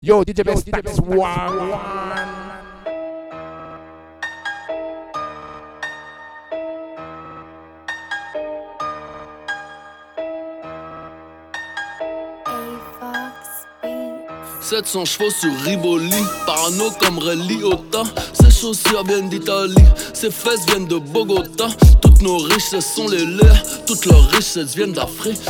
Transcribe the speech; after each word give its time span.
Yo, 0.00 0.22
DJ 0.22 0.44
Best, 0.44 0.70
Best 0.70 1.00
One. 1.00 1.74
Beats. 12.46 13.66
700 14.60 15.04
chevaux 15.04 15.30
sur 15.30 15.52
Rivoli, 15.64 16.12
parano 16.46 16.92
comme 17.00 17.18
Ray 17.18 17.36
Liotta. 17.36 18.04
Ses 18.34 18.52
chaussures 18.52 19.02
viennent 19.02 19.28
d'Italie, 19.28 19.74
ses 20.14 20.30
fesses 20.30 20.64
viennent 20.66 20.86
de 20.86 20.98
Bogota. 20.98 21.66
Toutes 22.00 22.22
nos 22.22 22.36
richesses 22.36 22.94
sont 22.94 23.08
les 23.08 23.26
leurs, 23.26 23.84
toutes 23.84 24.06
leurs 24.06 24.30
richesses 24.30 24.76
viennent 24.76 24.92
d'Afrique. 24.92 25.40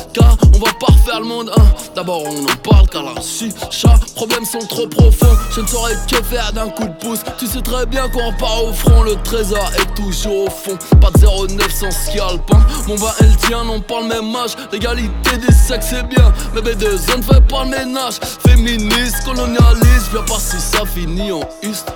On 0.61 0.65
va 0.65 0.73
pas 0.73 0.93
refaire 0.93 1.21
le 1.21 1.27
monde, 1.27 1.53
hein. 1.57 1.63
D'abord 1.95 2.23
on 2.25 2.43
en 2.43 2.57
parle 2.69 2.89
car 2.89 3.05
la 3.05 3.21
chicha, 3.23 3.95
problèmes 4.17 4.45
sont 4.45 4.67
trop 4.67 4.89
profonds. 4.89 5.37
Je 5.55 5.61
ne 5.61 5.67
saurais 5.69 5.95
que 6.11 6.21
faire 6.25 6.53
d'un 6.53 6.69
coup 6.69 6.89
de 6.89 6.95
pouce. 6.95 7.21
Tu 7.39 7.47
sais 7.47 7.61
très 7.61 7.87
bien 7.87 8.09
qu'on 8.09 8.33
part 8.33 8.65
au 8.65 8.73
front, 8.73 9.05
le 9.05 9.15
trésor 9.23 9.71
est 9.79 9.95
toujours 9.95 10.47
au 10.47 10.51
fond. 10.51 10.77
Pas 11.01 11.13
de 11.13 11.55
09 11.55 11.73
sans 11.73 11.93
scalpin. 11.93 12.61
Mon 12.89 12.97
vin 12.97 13.13
et 13.21 13.25
le 13.25 13.37
tien 13.37 13.63
n'ont 13.63 13.80
pas 13.80 14.01
le 14.01 14.09
même 14.09 14.35
âge. 14.35 14.57
L'égalité 14.73 15.37
des 15.37 15.55
sexes 15.55 15.89
c'est 15.91 16.09
bien, 16.09 16.33
mais 16.55 16.61
B2 16.61 17.16
ne 17.16 17.23
fait 17.23 17.41
pas 17.49 17.63
le 17.63 17.71
ménage. 17.71 18.15
Féministe, 18.45 19.25
colonialiste, 19.25 20.11
viens 20.11 20.23
pas 20.23 20.41
si 20.41 20.59
ça 20.59 20.85
finit 20.85 21.30
en 21.30 21.43
iste. 21.63 21.93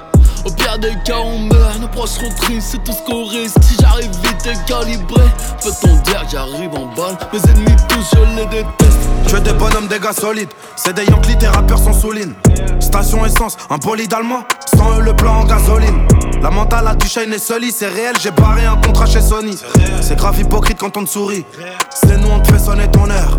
Pire 0.72 0.78
des 0.78 0.96
cas, 1.04 1.18
on 1.22 1.38
meurt, 1.38 1.80
nos 1.80 1.88
proches 1.88 2.10
seront 2.10 2.30
tristes, 2.30 2.68
c'est 2.72 2.84
tout 2.84 2.92
ce 2.92 3.02
qu'on 3.02 3.24
risque. 3.26 3.56
Si 3.62 3.76
j'arrive 3.78 4.10
vite 4.22 4.46
et 4.46 4.70
calibré, 4.70 5.22
peut-on 5.62 5.96
dire 6.02 6.22
que 6.24 6.30
j'arrive 6.30 6.70
en 6.74 6.86
balle 6.94 7.18
Mes 7.32 7.50
ennemis 7.50 7.76
tous, 7.88 8.10
je 8.12 8.36
les 8.36 8.46
déteste. 8.46 8.98
Tu 9.28 9.36
es 9.36 9.40
des 9.40 9.52
bonhommes, 9.52 9.88
des 9.88 9.98
gars 9.98 10.14
solides. 10.14 10.48
C'est 10.76 10.94
des 10.94 11.04
Yankees, 11.04 11.36
tes 11.38 11.48
rappeurs 11.48 11.78
sont 11.78 11.92
souligne. 11.92 12.32
Station 12.80 13.24
essence, 13.26 13.58
un 13.68 13.76
bolide 13.76 14.14
allemand. 14.14 14.44
Sans 14.74 14.98
eux, 14.98 15.02
le 15.02 15.14
plan 15.14 15.40
en 15.40 15.44
gasoline. 15.44 16.06
La 16.40 16.50
mentale 16.50 16.88
a 16.88 16.94
du 16.94 17.06
shine 17.06 17.32
et 17.34 17.38
Sully, 17.38 17.70
c'est 17.70 17.88
réel. 17.88 18.14
J'ai 18.22 18.30
barré 18.30 18.64
un 18.64 18.76
contrat 18.76 19.06
chez 19.06 19.20
Sony. 19.20 19.58
C'est 20.00 20.16
grave 20.16 20.40
hypocrite 20.40 20.78
quand 20.78 20.96
on 20.96 21.04
te 21.04 21.10
sourit. 21.10 21.44
C'est 21.90 22.16
nous, 22.16 22.28
on 22.28 22.40
te 22.40 22.50
fait 22.50 22.58
sonner 22.58 22.90
ton 22.90 23.10
heure. 23.10 23.36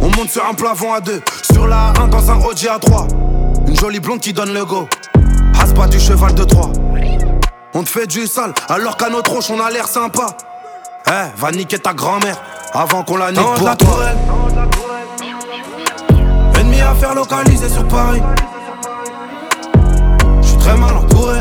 On 0.00 0.08
monte 0.10 0.30
sur 0.30 0.46
un 0.46 0.54
plafond 0.54 0.92
à 0.92 1.00
deux. 1.00 1.20
Sur 1.52 1.66
la 1.66 1.92
1 2.00 2.08
dans 2.08 2.30
un 2.30 2.36
OG 2.44 2.68
à 2.70 2.78
3. 2.78 3.08
Une 3.66 3.76
jolie 3.76 4.00
blonde 4.00 4.20
qui 4.20 4.32
donne 4.32 4.52
le 4.52 4.64
go. 4.64 4.88
Has 5.60 5.72
pas 5.74 5.86
du 5.86 5.98
cheval 5.98 6.34
de 6.34 6.44
Troie. 6.44 6.70
On 7.74 7.82
te 7.82 7.88
fait 7.88 8.06
du 8.06 8.26
sale, 8.26 8.52
alors 8.68 8.96
qu'à 8.96 9.08
notre 9.08 9.32
roche 9.32 9.50
on 9.50 9.60
a 9.60 9.70
l'air 9.70 9.88
sympa. 9.88 10.28
Eh, 11.06 11.38
va 11.38 11.50
niquer 11.50 11.78
ta 11.78 11.92
grand-mère 11.92 12.36
avant 12.72 13.02
qu'on 13.02 13.16
la 13.16 13.32
nique 13.32 13.40
pour 13.40 13.66
la 13.66 13.76
toi. 13.76 13.96
Ennemi 16.58 16.80
à 16.80 16.94
faire 16.94 17.14
localiser 17.14 17.68
sur 17.68 17.86
Paris. 17.88 18.22
J'suis 20.40 20.56
très 20.58 20.76
mal 20.76 20.96
entouré. 20.96 21.40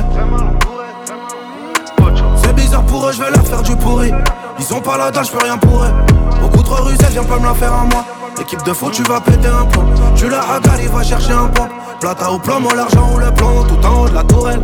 C'est 2.44 2.53
bizarre 2.53 2.83
pour 2.83 3.08
eux, 3.08 3.11
je 3.14 3.22
vais 3.22 3.31
leur 3.31 3.45
faire 3.45 3.61
du 3.61 3.75
pourri. 3.75 4.11
Ils 4.59 4.73
ont 4.73 4.81
pas 4.81 4.98
la 4.98 5.11
dalle, 5.11 5.25
j'peux 5.25 5.44
rien 5.44 5.58
pour 5.58 5.83
eux. 5.83 5.94
Beaucoup 6.42 6.64
trop 6.64 6.83
rusé, 6.83 7.05
viens 7.11 7.23
pas 7.23 7.39
me 7.39 7.45
la 7.45 7.53
faire 7.53 7.73
à 7.73 7.83
moi. 7.83 8.05
Équipe 8.39 8.64
de 8.64 8.73
foot, 8.73 8.92
tu 8.94 9.03
vas 9.03 9.20
péter 9.22 9.48
un 9.48 9.66
plomb. 9.66 9.86
Tu 10.16 10.28
la 10.30 10.42
ragales, 10.42 10.80
il 10.81 10.89
va 10.89 11.03
chercher 11.03 11.31
un 11.34 11.48
pompe. 11.48 11.70
Plata 12.00 12.30
au 12.31 12.39
plombon, 12.39 12.70
l'argent 12.76 13.09
ou 13.14 13.17
le 13.20 13.31
plomb, 13.31 13.64
tout 13.64 13.86
en 13.86 14.02
haut 14.03 14.09
de 14.09 14.14
la 14.16 14.23
tourelle. 14.23 14.62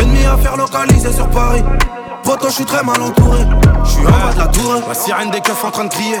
Ennemi 0.00 0.24
à 0.26 0.36
faire 0.36 0.56
localiser 0.56 1.12
sur 1.12 1.28
Paris. 1.28 1.62
Poto, 2.24 2.48
je 2.48 2.54
suis 2.54 2.64
très 2.64 2.82
mal 2.82 3.00
entouré. 3.00 3.40
Je 3.84 3.90
suis 3.90 4.06
en 4.06 4.10
bas 4.10 4.32
de 4.34 4.38
la 4.38 4.46
tour. 4.48 4.82
La 4.88 4.94
sirène 4.94 5.30
des 5.30 5.40
keufs 5.40 5.64
en 5.64 5.70
train 5.70 5.84
de 5.84 5.90
crier. 5.90 6.18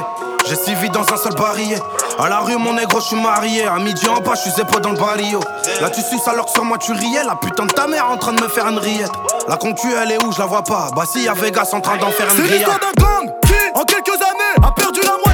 J'ai 0.48 0.56
suivi 0.56 0.88
dans 0.90 1.02
un 1.02 1.16
seul 1.16 1.34
barillet. 1.34 1.80
À 2.18 2.28
la 2.28 2.38
rue, 2.40 2.56
mon 2.56 2.72
négro, 2.74 3.00
je 3.00 3.06
suis 3.06 3.20
marié. 3.20 3.66
À 3.66 3.78
midi 3.78 4.08
en 4.08 4.20
bas, 4.20 4.32
je 4.34 4.42
suis 4.42 4.50
zépo 4.50 4.78
dans 4.80 4.90
le 4.90 4.96
barrio. 4.98 5.40
Là, 5.80 5.90
tu 5.90 6.00
suces 6.00 6.26
alors 6.28 6.46
que 6.46 6.52
sur 6.52 6.64
moi, 6.64 6.78
tu 6.78 6.92
riais. 6.92 7.24
La 7.26 7.34
putain 7.34 7.66
de 7.66 7.72
ta 7.72 7.86
mère 7.86 8.08
en 8.10 8.16
train 8.16 8.32
de 8.32 8.42
me 8.42 8.48
faire 8.48 8.66
une 8.68 8.78
riette. 8.78 9.12
La 9.48 9.56
concu, 9.56 9.88
elle 10.00 10.12
est 10.12 10.22
où? 10.24 10.32
Je 10.32 10.38
la 10.38 10.46
vois 10.46 10.62
pas. 10.62 10.88
Bah, 10.94 11.02
si, 11.10 11.24
y'a 11.24 11.34
Vegas 11.34 11.70
en 11.72 11.80
train 11.80 11.96
d'en 11.96 12.10
faire 12.10 12.26
une 12.30 12.36
C'est 12.36 12.42
grillade. 12.48 12.68
l'histoire 12.68 12.78
d'un 12.80 13.02
gang 13.26 13.34
en 13.78 13.84
quelques 13.84 14.20
années, 14.20 14.66
a 14.66 14.72
perdu 14.72 15.00
la 15.02 15.12
moitié 15.12 15.27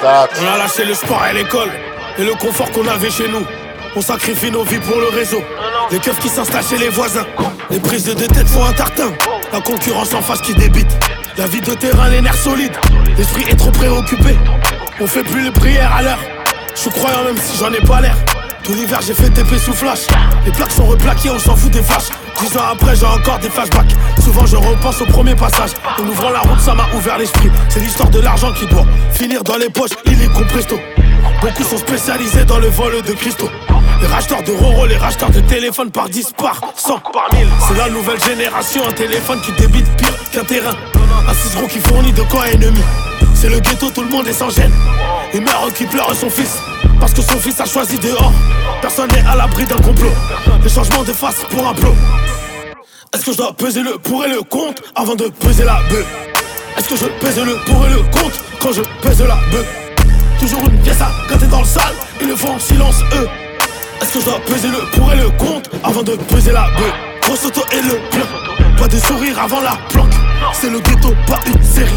On 0.00 0.54
a 0.54 0.58
lâché 0.58 0.84
le 0.84 0.94
sport 0.94 1.22
et 1.30 1.34
l'école 1.34 1.70
et 2.18 2.24
le 2.24 2.34
confort 2.34 2.70
qu'on 2.72 2.86
avait 2.88 3.10
chez 3.10 3.28
nous. 3.28 3.44
On 3.94 4.00
sacrifie 4.00 4.50
nos 4.50 4.64
vies 4.64 4.78
pour 4.78 4.98
le 4.98 5.08
réseau. 5.08 5.42
Les 5.90 5.98
keufs 5.98 6.18
qui 6.18 6.28
s'installent 6.28 6.64
chez 6.64 6.78
les 6.78 6.88
voisins. 6.88 7.26
Les 7.70 7.78
prises 7.78 8.04
de 8.04 8.14
têtes 8.14 8.48
font 8.48 8.64
un 8.64 8.72
tartin. 8.72 9.12
La 9.52 9.60
concurrence 9.60 10.14
en 10.14 10.22
face 10.22 10.40
qui 10.40 10.54
débite. 10.54 10.90
La 11.36 11.46
vie 11.46 11.60
de 11.60 11.74
terrain, 11.74 12.08
les 12.08 12.20
nerfs 12.20 12.34
solides. 12.36 12.76
L'esprit 13.16 13.44
est 13.50 13.56
trop 13.56 13.70
préoccupé. 13.70 14.36
On 15.00 15.06
fait 15.06 15.24
plus 15.24 15.42
les 15.44 15.50
prières 15.50 15.94
à 15.94 16.02
l'heure. 16.02 16.20
Je 16.74 16.88
croyant 16.88 17.24
même 17.24 17.36
si 17.36 17.58
j'en 17.58 17.72
ai 17.72 17.80
pas 17.80 18.00
l'air. 18.00 18.16
Tout 18.64 18.74
l'hiver 18.74 19.00
j'ai 19.06 19.14
fait 19.14 19.28
TP 19.28 19.58
sous 19.58 19.74
flash. 19.74 20.06
Les 20.46 20.52
plaques 20.52 20.72
sont 20.72 20.86
replaquées, 20.86 21.30
on 21.30 21.38
s'en 21.38 21.56
fout 21.56 21.70
des 21.70 21.82
flashs. 21.82 22.08
Dix 22.40 22.56
ans 22.56 22.72
après 22.72 22.96
j'ai 22.96 23.06
encore 23.06 23.38
des 23.38 23.50
flashbacks. 23.50 23.94
Souvent 24.22 24.46
je 24.46 24.56
repense 24.56 25.00
au 25.00 25.06
premier 25.06 25.34
passage. 25.34 25.70
En 25.98 26.06
ouvrant 26.08 26.30
la 26.30 26.40
route, 26.40 26.60
ça 26.60 26.74
m'a 26.74 26.86
ouvert 26.94 27.18
l'esprit. 27.18 27.50
C'est 27.68 27.80
l'histoire 27.80 28.10
de 28.10 28.20
l'argent 28.20 28.52
qui 28.52 28.66
doit 28.66 28.86
finir 29.12 29.44
dans 29.44 29.56
les 29.56 29.70
poches, 29.70 29.92
il 30.06 30.20
est 30.22 30.32
compresto. 30.32 30.76
Beaucoup 31.40 31.64
sont 31.64 31.78
spécialisés 31.78 32.44
dans 32.44 32.58
le 32.58 32.68
vol 32.68 33.02
de 33.02 33.12
cristaux. 33.12 33.50
Les 34.00 34.06
racheteurs 34.08 34.42
de 34.42 34.52
Roro, 34.52 34.86
les 34.86 34.96
racheteurs 34.96 35.30
de 35.30 35.40
téléphones 35.40 35.90
par 35.90 36.08
10, 36.08 36.32
par 36.36 36.60
100, 36.76 36.98
par 37.12 37.32
1000. 37.32 37.46
C'est 37.68 37.78
la 37.78 37.88
nouvelle 37.88 38.20
génération, 38.20 38.82
un 38.88 38.92
téléphone 38.92 39.40
qui 39.40 39.52
débite 39.52 39.86
pire 39.96 40.14
qu'un 40.32 40.44
terrain. 40.44 40.74
Un 41.28 41.34
ciseron 41.34 41.66
qui 41.68 41.78
fournit 41.78 42.12
de 42.12 42.22
quoi 42.22 42.48
ennemi. 42.48 42.80
C'est 43.34 43.48
le 43.48 43.60
ghetto, 43.60 43.90
tout 43.90 44.02
le 44.02 44.08
monde 44.08 44.26
est 44.26 44.32
sans 44.32 44.50
gêne. 44.50 44.72
Une 45.34 45.44
mère 45.44 45.60
qui 45.74 45.84
pleure 45.84 46.14
son 46.14 46.30
fils. 46.30 46.58
Parce 47.02 47.14
que 47.14 47.22
son 47.22 47.38
fils 47.40 47.58
a 47.58 47.64
choisi 47.64 47.98
dehors. 47.98 48.32
Personne 48.80 49.10
n'est 49.10 49.28
à 49.28 49.34
l'abri 49.34 49.64
d'un 49.64 49.76
complot. 49.78 50.12
Les 50.62 50.70
changements 50.70 51.02
de 51.02 51.12
face 51.12 51.34
pour 51.50 51.66
un 51.66 51.74
plot. 51.74 51.96
Est-ce 53.12 53.24
que 53.24 53.32
je 53.32 53.38
dois 53.38 53.52
peser 53.54 53.82
le 53.82 53.98
pour 53.98 54.24
et 54.24 54.28
le 54.28 54.40
contre 54.42 54.84
avant 54.94 55.16
de 55.16 55.24
peser 55.24 55.64
la 55.64 55.80
bœuf? 55.90 56.06
Est-ce 56.78 56.88
que 56.88 56.96
je 56.96 57.06
pèse 57.06 57.40
le 57.40 57.56
pour 57.66 57.84
et 57.84 57.90
le 57.90 58.02
contre 58.04 58.44
quand 58.60 58.72
je 58.72 58.82
pèse 59.02 59.20
la 59.20 59.34
bœuf? 59.50 59.66
Toujours 60.38 60.60
une 60.60 60.80
pièce 60.80 61.00
à 61.00 61.10
t'es 61.36 61.46
dans 61.46 61.58
le 61.58 61.66
sale, 61.66 61.92
ils 62.20 62.28
le 62.28 62.36
font 62.36 62.54
en 62.54 62.60
silence 62.60 63.00
eux. 63.16 63.28
Est-ce 64.00 64.12
que 64.12 64.20
je 64.20 64.24
dois 64.24 64.38
peser 64.46 64.68
le 64.68 64.96
pour 64.96 65.12
et 65.12 65.16
le 65.16 65.30
contre 65.30 65.70
avant 65.82 66.04
de 66.04 66.14
peser 66.14 66.52
la 66.52 66.68
bœuf? 66.78 66.94
Grosse 67.22 67.46
auto 67.46 67.62
et 67.72 67.82
le 67.82 67.98
plein. 68.10 68.76
Pas 68.78 68.86
de 68.86 68.98
sourire 69.00 69.40
avant 69.40 69.60
la 69.60 69.76
planque. 69.88 70.14
C'est 70.52 70.70
le 70.70 70.78
ghetto, 70.78 71.12
pas 71.26 71.40
une 71.46 71.62
série. 71.64 71.90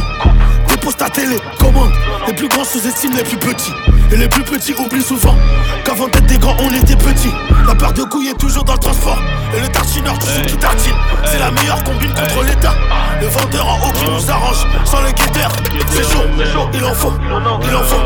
Pose 0.85 0.95
ta 0.95 1.09
télé. 1.09 1.37
Comment 1.59 1.87
Les 2.27 2.33
plus 2.33 2.47
grands 2.47 2.63
sous-estiment 2.63 3.15
les 3.15 3.23
plus 3.23 3.37
petits. 3.37 3.73
Et 4.11 4.17
les 4.17 4.27
plus 4.27 4.43
petits 4.43 4.73
oublient 4.73 5.01
souvent 5.01 5.35
qu'avant 5.83 6.07
d'être 6.07 6.27
des 6.27 6.37
grands, 6.37 6.55
on 6.59 6.71
était 6.73 6.95
petits. 6.95 7.33
La 7.67 7.73
peur 7.73 7.91
de 7.91 8.03
couille 8.03 8.27
est 8.27 8.37
toujours 8.37 8.63
dans 8.63 8.73
le 8.73 8.79
transport. 8.79 9.17
Et 9.57 9.61
le 9.61 9.67
tartineur 9.67 10.17
toujours 10.19 10.45
qui 10.45 10.55
tartine. 10.57 10.93
C'est 11.25 11.39
la 11.39 11.49
meilleure 11.49 11.83
combine 11.83 12.13
contre 12.13 12.43
l'État. 12.43 12.75
Le 13.19 13.27
vendeur 13.27 13.67
en 13.67 13.77
haut 13.79 13.93
qui 13.93 14.05
nous 14.05 14.31
arrange. 14.31 14.63
Sans 14.85 15.01
les 15.01 15.13
guetteurs, 15.13 15.53
c'est 15.89 16.03
chaud. 16.03 16.25
Il 16.73 16.85
en 16.85 16.93
faut, 16.93 17.13
il 17.23 17.75
en 17.75 17.83
faut. 17.83 18.01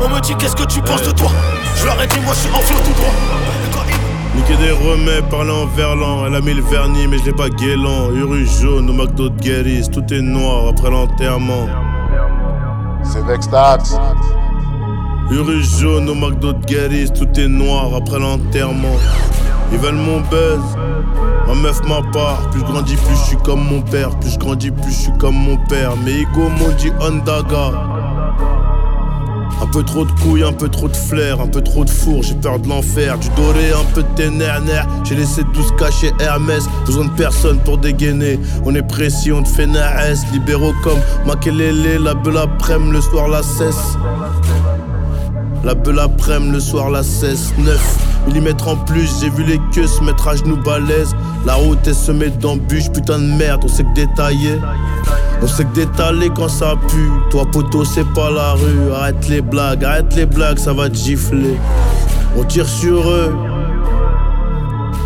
On 0.00 0.08
me 0.08 0.20
dit 0.20 0.34
qu'est-ce 0.36 0.56
que 0.56 0.64
tu 0.64 0.80
penses 0.80 1.02
de 1.02 1.10
toi 1.10 1.30
Je 1.76 1.84
leur 1.84 2.00
ai 2.02 2.06
dit, 2.06 2.20
moi 2.20 2.32
je 2.34 2.48
suis 2.48 2.50
en 2.50 2.60
flot 2.60 2.78
tout 2.82 2.98
droit. 2.98 3.12
Niquer 4.34 4.56
des 4.56 4.70
remèdes, 4.70 5.28
parler 5.28 5.50
en 5.50 5.66
verlan. 5.66 6.26
Elle 6.26 6.34
a 6.34 6.40
mis 6.40 6.54
le 6.54 6.62
vernis, 6.62 7.06
mais 7.06 7.18
je 7.18 7.24
l'ai 7.24 7.32
pas 7.34 7.50
guélant. 7.50 8.10
Uru 8.10 8.46
jaune 8.46 8.88
au 8.88 8.92
McDo 8.94 9.28
de 9.28 9.38
Guéris, 9.38 9.90
tout 9.92 10.04
est 10.10 10.22
noir 10.22 10.68
après 10.68 10.88
l'enterrement. 10.88 11.68
C'est 13.12 13.22
Vextax. 13.26 13.94
Uru 15.30 15.62
jaune 15.62 16.08
au 16.08 16.14
McDo 16.14 16.54
de 16.54 16.64
Guéris, 16.64 17.10
tout 17.12 17.28
est 17.38 17.46
noir 17.46 17.94
après 17.94 18.18
l'enterrement. 18.18 18.96
Ils 19.70 19.76
veulent 19.76 19.96
mon 19.96 20.20
buzz, 20.20 20.62
ma 21.46 21.54
meuf 21.54 21.82
ma 21.86 22.00
part. 22.10 22.48
Plus 22.50 22.60
je 22.60 22.64
grandis, 22.64 22.96
plus 22.96 23.14
je 23.14 23.20
suis 23.20 23.36
comme 23.36 23.64
mon 23.64 23.82
père. 23.82 24.18
Plus 24.18 24.30
je 24.30 24.38
grandis, 24.38 24.70
plus 24.70 24.90
je 24.90 24.96
suis 24.96 25.18
comme 25.18 25.34
mon 25.34 25.58
père. 25.68 25.92
Mais 26.02 26.20
Ego 26.20 26.48
m'ont 26.58 26.74
dit 26.78 26.90
Ondaga. 27.00 28.01
Un 29.62 29.66
peu 29.68 29.84
trop 29.84 30.04
de 30.04 30.10
couilles, 30.20 30.42
un 30.42 30.52
peu 30.52 30.68
trop 30.68 30.88
de 30.88 30.96
flair, 30.96 31.40
un 31.40 31.46
peu 31.46 31.62
trop 31.62 31.84
de 31.84 31.90
four, 31.90 32.24
j'ai 32.24 32.34
peur 32.34 32.58
de 32.58 32.68
l'enfer. 32.68 33.16
Du 33.16 33.28
doré, 33.36 33.70
un 33.70 33.84
peu 33.94 34.02
de 34.02 34.08
ténère, 34.16 34.60
j'ai 35.04 35.14
laissé 35.14 35.42
tous 35.54 35.70
cacher 35.78 36.10
Hermès. 36.18 36.64
Besoin 36.84 37.04
de 37.04 37.12
personne 37.12 37.58
pour 37.60 37.78
dégainer. 37.78 38.40
On 38.64 38.74
est 38.74 38.82
précis, 38.82 39.30
on 39.30 39.42
te 39.44 39.48
fait 39.48 39.66
naès. 39.66 40.20
Libéraux 40.32 40.74
comme 40.82 40.98
Makelele, 41.24 42.02
la 42.02 42.14
belle 42.14 42.38
après 42.38 42.76
le 42.76 43.00
soir 43.00 43.28
la 43.28 43.44
cesse. 43.44 43.96
La 45.62 45.74
belle 45.74 46.00
après 46.00 46.40
le 46.40 46.58
soir 46.58 46.90
la 46.90 47.04
cesse. 47.04 47.52
9 47.56 48.11
mm 48.28 48.66
en 48.66 48.76
plus, 48.76 49.20
j'ai 49.20 49.30
vu 49.30 49.44
les 49.44 49.60
queues 49.72 49.86
se 49.86 50.02
mettre 50.02 50.28
à 50.28 50.36
genoux 50.36 50.56
balèze. 50.56 51.14
La 51.44 51.54
route 51.54 51.86
est 51.86 51.94
semée 51.94 52.30
d'embûches, 52.30 52.90
putain 52.90 53.18
de 53.18 53.24
merde, 53.24 53.62
on 53.64 53.68
sait 53.68 53.82
que 53.82 53.94
détailler. 53.94 54.58
On 55.42 55.46
sait 55.46 55.64
que 55.64 55.74
d'étaler 55.74 56.30
quand 56.30 56.48
ça 56.48 56.74
pue. 56.88 57.10
Toi, 57.30 57.44
poteau, 57.50 57.84
c'est 57.84 58.08
pas 58.14 58.30
la 58.30 58.52
rue. 58.52 58.92
Arrête 58.94 59.28
les 59.28 59.40
blagues, 59.40 59.84
arrête 59.84 60.14
les 60.14 60.26
blagues, 60.26 60.58
ça 60.58 60.72
va 60.72 60.88
te 60.88 60.94
gifler. 60.94 61.58
On 62.36 62.44
tire 62.44 62.68
sur 62.68 63.10
eux. 63.10 63.51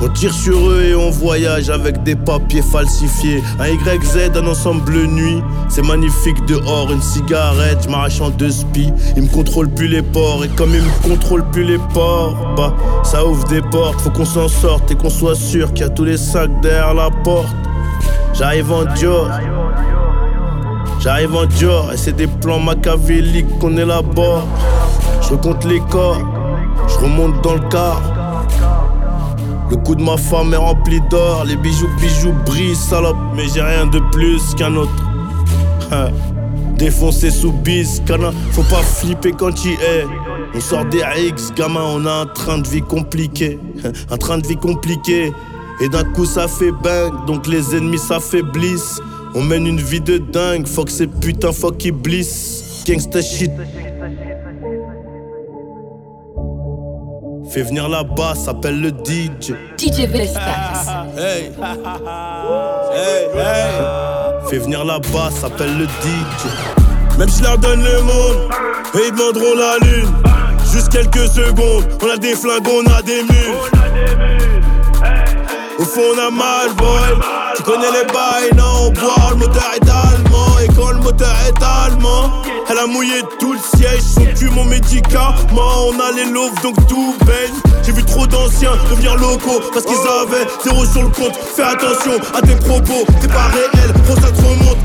On 0.03 0.09
tire 0.09 0.33
sur 0.33 0.69
eux 0.69 0.85
et 0.85 0.95
on 0.95 1.11
voyage 1.11 1.71
avec 1.71 2.03
des 2.03 2.15
papiers 2.15 2.61
falsifiés. 2.61 3.43
Un 3.59 3.69
YZ, 3.69 4.37
un 4.37 4.47
ensemble 4.47 5.07
nuit. 5.07 5.43
C'est 5.69 5.85
magnifique 5.85 6.45
dehors, 6.47 6.93
une 6.93 7.01
cigarette, 7.01 7.79
je 7.85 7.89
m'arrache 7.89 8.21
en 8.21 8.29
deux 8.29 8.51
spies. 8.51 8.93
Ils 9.17 9.23
me 9.23 9.29
contrôlent 9.29 9.71
plus 9.71 9.89
les 9.89 10.03
ports 10.03 10.45
et 10.45 10.49
comme 10.49 10.75
ils 10.75 10.83
me 10.83 11.09
contrôlent 11.09 11.49
plus 11.51 11.65
les 11.65 11.79
ports, 11.95 12.37
bah 12.57 12.75
ça 13.05 13.25
ouvre 13.25 13.45
des 13.49 13.63
portes. 13.63 14.01
Faut 14.01 14.11
qu'on 14.11 14.27
s'en 14.27 14.49
sorte 14.49 14.91
et 14.91 14.95
qu'on 14.97 15.11
soit 15.11 15.35
sûr 15.35 15.73
qu'il 15.73 15.87
y 15.87 15.89
a 15.89 15.91
tous 15.91 16.05
les 16.05 16.19
sacs 16.19 16.61
derrière 16.61 16.93
la 16.93 17.11
porte. 17.11 17.49
J'arrive 18.35 18.71
en 18.71 18.85
Dior. 18.85 19.31
J'arrive 21.01 21.35
en 21.35 21.47
Dior 21.47 21.93
et 21.93 21.97
c'est 21.97 22.15
des 22.15 22.27
plans 22.27 22.61
machiavéliques 22.61 23.59
qu'on 23.59 23.77
élabore. 23.79 24.47
Je 25.23 25.29
recompte 25.31 25.65
les 25.65 25.81
corps, 25.81 26.21
je 26.87 26.99
remonte 26.99 27.43
dans 27.43 27.55
le 27.55 27.69
car. 27.71 28.16
Le 29.71 29.77
cou 29.77 29.95
de 29.97 30.03
ma 30.03 30.17
femme 30.17 30.55
est 30.55 30.59
rempli 30.59 31.01
d'or, 31.11 31.45
les 31.45 31.57
bijoux 31.57 31.89
bijoux 32.01 32.35
brillent 32.45 32.77
salope, 32.77 33.17
mais 33.35 33.45
j'ai 33.53 33.63
rien 33.63 33.87
de 33.87 33.99
plus 34.13 34.55
qu'un 34.55 34.77
autre. 34.77 34.93
Défoncé 36.77 37.31
sous 37.31 37.53
bis, 37.53 38.01
cana, 38.07 38.31
faut 38.53 38.63
pas 38.63 38.83
flipper 38.83 39.33
quand 39.33 39.65
il 39.65 39.73
est. 39.73 40.07
On 40.55 40.61
sort 40.61 40.85
des 40.85 41.03
X, 41.19 41.53
gamin, 41.57 41.83
on 41.83 42.07
a 42.07 42.13
un 42.13 42.27
train 42.27 42.59
de 42.59 42.69
vie 42.69 42.83
compliqué, 42.83 43.59
un 44.11 44.17
train 44.17 44.39
de 44.39 44.47
vie 44.47 44.57
compliqué. 44.57 45.33
Et 45.81 45.89
d'un 45.89 46.05
coup 46.05 46.25
ça 46.25 46.49
fait 46.49 46.73
bang, 46.73 47.27
donc 47.27 47.47
les 47.47 47.75
ennemis 47.77 47.99
s'affaiblissent. 47.99 49.01
On 49.35 49.43
mène 49.43 49.67
une 49.67 49.81
vie 49.81 50.01
de 50.01 50.19
dingue, 50.19 50.67
fuck 50.67 50.89
ces 50.89 51.07
putains, 51.07 51.53
fuck 51.53 51.77
qui 51.77 51.91
bliss. 51.91 52.85
Gangsta 52.87 53.21
shit. 53.21 53.51
Fais 57.57 57.63
venir 57.63 57.89
la 57.89 58.03
basse, 58.03 58.41
s'appelle 58.41 58.83
le 58.83 58.91
DJ. 58.91 59.55
DJ 59.79 60.07
Vestax. 60.09 60.91
Hey. 61.17 61.51
Hey, 62.93 63.29
hey. 63.35 63.81
Fais 64.51 64.59
venir 64.59 64.85
la 64.85 64.99
basse, 64.99 65.37
s'appelle 65.41 65.79
le 65.79 65.87
DJ. 65.87 67.19
Même 67.19 67.31
si 67.31 67.41
leur 67.43 67.57
donne 67.57 67.83
le 67.83 68.03
monde, 68.03 68.53
et 68.93 69.07
ils 69.07 69.11
demanderont 69.11 69.57
la 69.57 69.79
lune. 69.87 70.13
Juste 70.71 70.91
quelques 70.91 71.29
secondes, 71.29 71.87
on 72.03 72.11
a 72.11 72.19
des 72.19 72.35
flingues, 72.35 72.69
on 72.69 72.85
a 72.93 73.01
des 73.01 73.23
mules. 73.23 73.55
Au 75.79 75.85
fond, 75.85 76.03
on 76.15 76.19
a 76.27 76.31
mal, 76.31 76.75
boy. 76.77 77.27
Tu 77.57 77.63
connais 77.63 77.91
les 77.91 78.05
bails, 78.13 78.55
non, 78.55 78.89
on 78.89 78.91
boit, 78.91 79.31
le 79.31 79.37
moteur 79.37 79.73
est 79.75 79.89
allemand. 79.89 80.36
Elle 82.69 82.79
a 82.79 82.87
mouillé 82.87 83.23
tout 83.39 83.53
le 83.53 83.59
siège. 83.59 84.01
Son 84.01 84.25
cul, 84.35 84.51
mon 84.51 84.65
médicament. 84.65 85.37
On 85.53 86.01
a 86.01 86.13
les 86.17 86.31
loaves, 86.31 86.61
donc 86.63 86.75
tout 86.89 87.15
baigne. 87.25 87.55
J'ai 87.85 87.93
vu 87.93 88.03
trop 88.05 88.27
d'anciens 88.27 88.73
devenir 88.91 89.15
locaux 89.17 89.61
parce 89.73 89.85
qu'ils 89.85 89.95
avaient 89.95 90.47
zéro 90.65 90.85
sur 90.85 91.03
le 91.03 91.09
compte. 91.11 91.37
Fais 91.55 91.63
attention 91.63 92.13
à 92.35 92.43
tes 92.43 92.57
propos, 92.57 93.05
t'es 93.21 93.29
pas 93.29 93.47
réel, 93.53 93.93
gros 94.05 94.17
ça 94.17 94.33
te 94.33 94.43
remonte. 94.43 94.79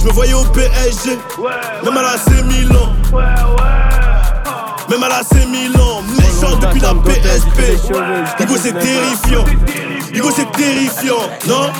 Je 0.00 0.06
me 0.06 0.12
voyais 0.12 0.32
au 0.32 0.44
PSG, 0.44 1.18
même 1.84 1.96
à 1.96 2.02
la 2.02 2.16
C 2.16 2.42
Milan. 2.44 2.94
Même 4.88 5.02
à 5.02 5.08
la 5.08 5.22
C 5.22 5.44
Milan, 5.46 6.02
méchant 6.16 6.56
depuis 6.56 6.80
la 6.80 6.94
PSP. 6.94 7.90
Hugo 8.40 8.54
c'est 8.56 8.72
terrifiant. 8.72 9.44
Non 11.46 11.70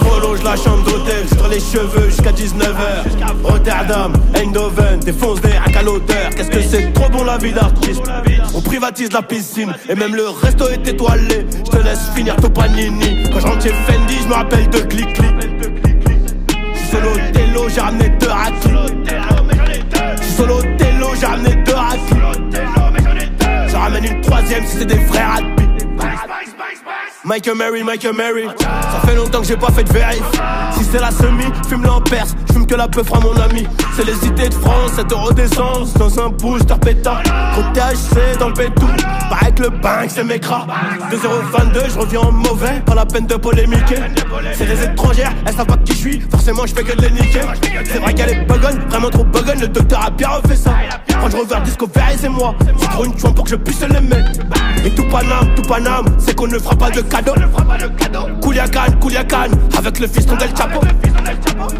prolonge 0.00 0.42
la 0.42 0.56
chambre 0.56 0.82
d'hôtel, 0.84 1.28
sur 1.28 1.46
les 1.48 1.60
cheveux 1.60 2.08
jusqu'à 2.08 2.32
19h. 2.32 3.44
Rotterdam, 3.44 4.12
Eindhoven, 4.34 5.00
défonce 5.00 5.42
des 5.42 5.52
hacks 5.52 5.76
à 5.76 5.82
l'auteur. 5.82 6.30
Qu'est-ce 6.34 6.50
que 6.50 6.62
c'est 6.62 6.90
trop 6.94 7.10
bon 7.10 7.22
la 7.24 7.36
vie 7.36 7.52
d'artiste? 7.52 8.02
On 8.54 8.62
privatise 8.62 9.12
la 9.12 9.20
piscine 9.20 9.74
et 9.90 9.94
même 9.94 10.14
le 10.14 10.30
resto 10.30 10.68
est 10.68 10.88
étoilé. 10.88 11.46
Je 11.66 11.70
te 11.70 11.76
laisse 11.82 12.08
finir 12.14 12.36
ton 12.36 12.48
panini. 12.48 13.24
Quand 13.30 13.40
je 13.40 13.68
chez 13.68 13.74
Fendi, 13.74 14.16
je 14.22 14.28
me 14.28 14.34
rappelle 14.34 14.68
de 14.70 14.78
clic 14.78 15.12
clic. 15.12 15.34
Je 16.72 16.78
suis 16.78 16.88
solo 16.88 17.10
télo, 17.32 17.68
j'ai 17.68 17.80
ramené 17.80 18.08
deux 18.20 18.30
hacks. 18.30 18.54
Je 20.16 20.22
suis 20.22 20.32
solo 20.32 20.62
télo, 20.78 21.08
j'ai 21.20 21.26
ramené 21.26 21.54
deux 21.56 21.74
hacks. 21.74 22.00
Je 23.68 23.76
ramène 23.76 24.04
une 24.04 24.20
troisième 24.22 24.64
si 24.64 24.78
c'est 24.78 24.86
des 24.86 25.00
frères 25.00 25.36
à 25.36 25.69
Michael 27.24 27.56
Mary, 27.56 27.82
Michael 27.82 28.14
Mary. 28.14 28.46
Ça 28.58 29.06
fait 29.06 29.14
longtemps 29.14 29.40
que 29.40 29.46
j'ai 29.46 29.56
pas 29.56 29.70
fait 29.70 29.84
de 29.84 29.92
vérif. 29.92 30.22
Si 30.72 30.84
c'est 30.84 31.00
la 31.00 31.10
semi, 31.10 31.44
fume-le 31.68 31.90
en 31.90 32.00
perse. 32.00 32.34
Fume 32.52 32.66
que 32.66 32.74
la 32.74 32.88
peu 32.88 33.02
fera 33.02 33.20
mon 33.20 33.36
ami. 33.36 33.66
C'est 33.94 34.04
les 34.04 34.26
idées 34.26 34.48
de 34.48 34.54
France, 34.54 34.92
7 34.96 35.12
euros 35.12 35.32
d'essence. 35.32 35.92
Dans 35.94 36.18
un 36.18 36.30
booster 36.30 36.74
pétant. 36.80 37.18
Trop 37.52 37.62
THC 37.74 38.38
dans 38.38 38.48
le 38.48 38.54
pétou. 38.54 38.86
Pareil 39.30 39.54
que 39.54 39.62
le 39.62 39.70
bank, 39.70 40.08
c'est 40.08 40.24
mes 40.24 40.40
cras. 40.40 40.66
2,022, 41.10 41.80
je 41.88 41.98
reviens 41.98 42.20
en 42.20 42.32
mauvais. 42.32 42.82
Pas 42.84 42.96
la 42.96 43.06
peine 43.06 43.26
de 43.26 43.36
polémiquer. 43.36 44.00
C'est 44.54 44.66
des 44.66 44.82
étrangères, 44.82 45.32
elles 45.46 45.54
savent 45.54 45.66
pas 45.66 45.76
qui 45.84 45.92
je 45.92 45.98
suis. 45.98 46.20
Forcément, 46.20 46.66
je 46.66 46.74
fais 46.74 46.82
que 46.82 46.96
de 46.96 47.02
les 47.02 47.10
niquer. 47.10 47.40
C'est 47.84 48.00
vrai 48.00 48.12
qu'elle 48.12 48.30
est 48.30 48.44
bugonne, 48.44 48.80
vraiment 48.88 49.08
trop 49.08 49.22
bugonne. 49.22 49.60
Le 49.60 49.68
docteur 49.68 50.04
a 50.04 50.10
bien 50.10 50.28
refait 50.30 50.56
ça. 50.56 50.72
Quand 51.20 51.30
je 51.30 51.36
reviens 51.36 51.60
disco 51.60 51.88
vert, 51.94 52.10
c'est 52.18 52.28
moi. 52.28 52.54
C'est 52.76 52.88
trop 52.88 53.04
une 53.04 53.16
chouin 53.16 53.32
pour 53.32 53.44
que 53.44 53.50
je 53.50 53.56
puisse 53.56 53.80
l'aimer. 53.82 54.24
Et 54.84 54.90
tout 54.90 55.04
Paname, 55.08 55.54
tout 55.54 55.62
Paname, 55.62 56.06
c'est 56.18 56.34
qu'on 56.34 56.48
ne 56.48 56.58
fera 56.58 56.74
pas 56.74 56.90
de 56.90 57.00
cadeau. 57.02 57.34
Kouliakan, 58.42 58.98
Kouliakan, 59.00 59.50
avec 59.78 60.00
le 60.00 60.08
fiston 60.08 60.34
del 60.36 60.50
Chapo. 60.56 60.80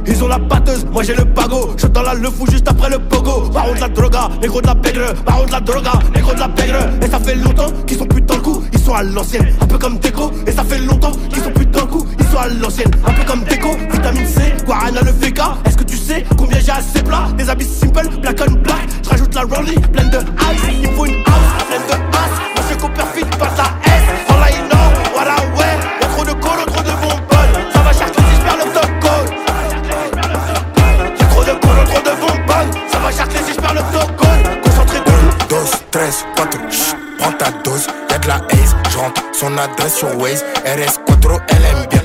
Ils 0.07 0.23
ont 0.23 0.29
la 0.29 0.39
batteuse, 0.39 0.85
moi 0.93 1.03
j'ai 1.03 1.15
le 1.15 1.25
pago. 1.25 1.75
Je 1.77 1.87
dans 1.87 2.03
la 2.03 2.15
le 2.15 2.29
fou 2.31 2.47
juste 2.51 2.69
après 2.69 2.91
le 2.91 2.99
pogo. 2.99 3.49
Baron 3.49 3.75
de 3.75 3.81
la 3.81 3.89
droga, 3.89 4.29
négro 4.41 4.61
de 4.61 4.67
la 4.67 4.75
pègre. 4.75 5.15
Baron 5.25 5.47
de 5.47 5.53
la 5.53 5.61
droga, 5.61 5.93
négro 6.15 6.35
de 6.35 6.41
la 6.41 6.49
pègre. 6.49 6.79
Et 7.03 7.09
ça 7.09 7.19
fait 7.19 7.35
longtemps 7.41 7.71
qu'ils 7.87 7.99
sont 7.99 8.07
plus 8.07 8.23
dans 8.23 8.37
le 8.37 8.41
coup. 8.41 8.63
Ils 8.73 8.79
sont 8.79 8.95
à 8.95 9.03
l'ancienne, 9.03 9.47
un 9.61 9.67
peu 9.67 9.79
comme 9.79 9.99
Déco. 9.99 10.31
Et 10.47 10.53
ça 10.53 10.65
fait 10.65 10.79
longtemps 10.79 11.13
qu'ils 11.33 11.43
sont 11.43 11.53
plus 11.53 11.67
dans 11.67 11.81
le 11.81 11.87
coup. 11.87 12.07
Ils 12.19 12.27
sont 12.27 12.39
à 12.39 12.49
l'ancienne, 12.49 12.91
un 13.07 13.13
peu 13.13 13.25
comme 13.25 13.43
Déco. 13.45 13.69
Vitamine 13.93 14.27
C, 14.27 14.41
Guarana 14.67 15.01
le 15.03 15.11
VK. 15.13 15.41
Est-ce 15.65 15.77
que 15.77 15.85
tu 15.85 15.97
sais 15.97 16.25
combien 16.37 16.59
j'ai 16.61 16.73
assez 16.73 17.03
plat 17.03 17.29
Des 17.37 17.49
habits 17.49 17.65
simple, 17.65 18.09
black 18.21 18.41
on 18.49 18.53
black. 18.53 18.89
Je 19.05 19.09
rajoute 19.11 19.35
la 19.35 19.43
rollie, 19.43 19.75
pleine 19.93 20.11
de 20.11 20.19
ice. 20.19 20.77
Il 20.83 20.89
faut 20.91 21.07
une 21.07 21.15
house, 21.15 21.65
pleine 21.69 21.83
de 21.89 22.10
son 39.41 39.57
adresse 39.57 39.95
sur 39.95 40.19
Waze, 40.19 40.45
RS4, 40.67 41.41
elle 41.49 41.65
aime 41.65 41.87
bien. 41.89 42.03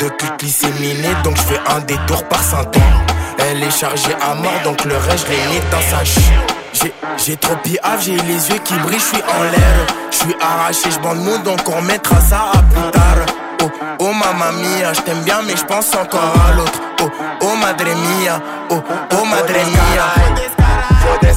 De 0.00 0.08
clics 0.08 0.36
disséminés, 0.38 1.14
donc 1.22 1.36
je 1.36 1.42
fais 1.42 1.60
un 1.68 1.78
détour 1.80 2.24
par 2.24 2.42
Saint-Ouen. 2.42 2.92
Elle 3.38 3.62
est 3.62 3.70
chargée 3.70 4.16
à 4.20 4.34
mort, 4.34 4.60
donc 4.64 4.84
le 4.84 4.96
reste, 4.96 5.28
je 5.28 5.32
l'ai 5.32 5.60
dans 5.70 5.80
sa 5.80 6.04
ch. 6.04 6.90
J'ai 7.24 7.36
trop 7.36 7.54
piaf, 7.62 8.00
j'ai 8.00 8.16
les 8.16 8.48
yeux 8.50 8.58
qui 8.64 8.74
brillent, 8.78 8.98
je 8.98 9.04
suis 9.04 9.22
en 9.22 9.42
l'air. 9.44 9.86
Je 10.10 10.16
suis 10.16 10.34
arraché, 10.40 10.90
je 10.90 10.98
bande 10.98 11.18
mou, 11.18 11.38
donc 11.44 11.60
on 11.68 11.82
mettra 11.82 12.20
ça 12.20 12.50
à 12.52 12.58
plus 12.58 12.90
tard. 12.90 13.26
Oh, 13.62 13.70
oh 14.00 14.12
mamma 14.12 14.50
mia, 14.50 14.92
je 14.92 15.02
t'aime 15.02 15.22
bien, 15.22 15.40
mais 15.46 15.56
je 15.56 15.64
pense 15.64 15.94
encore 15.94 16.34
à 16.48 16.52
l'autre. 16.56 16.80
Oh, 17.00 17.10
oh 17.42 17.56
madre 17.60 17.84
mia, 17.84 18.40
oh, 18.70 18.80
oh 19.12 19.24
madre 19.24 19.52
mia. 19.52 20.06
Faut 21.02 21.28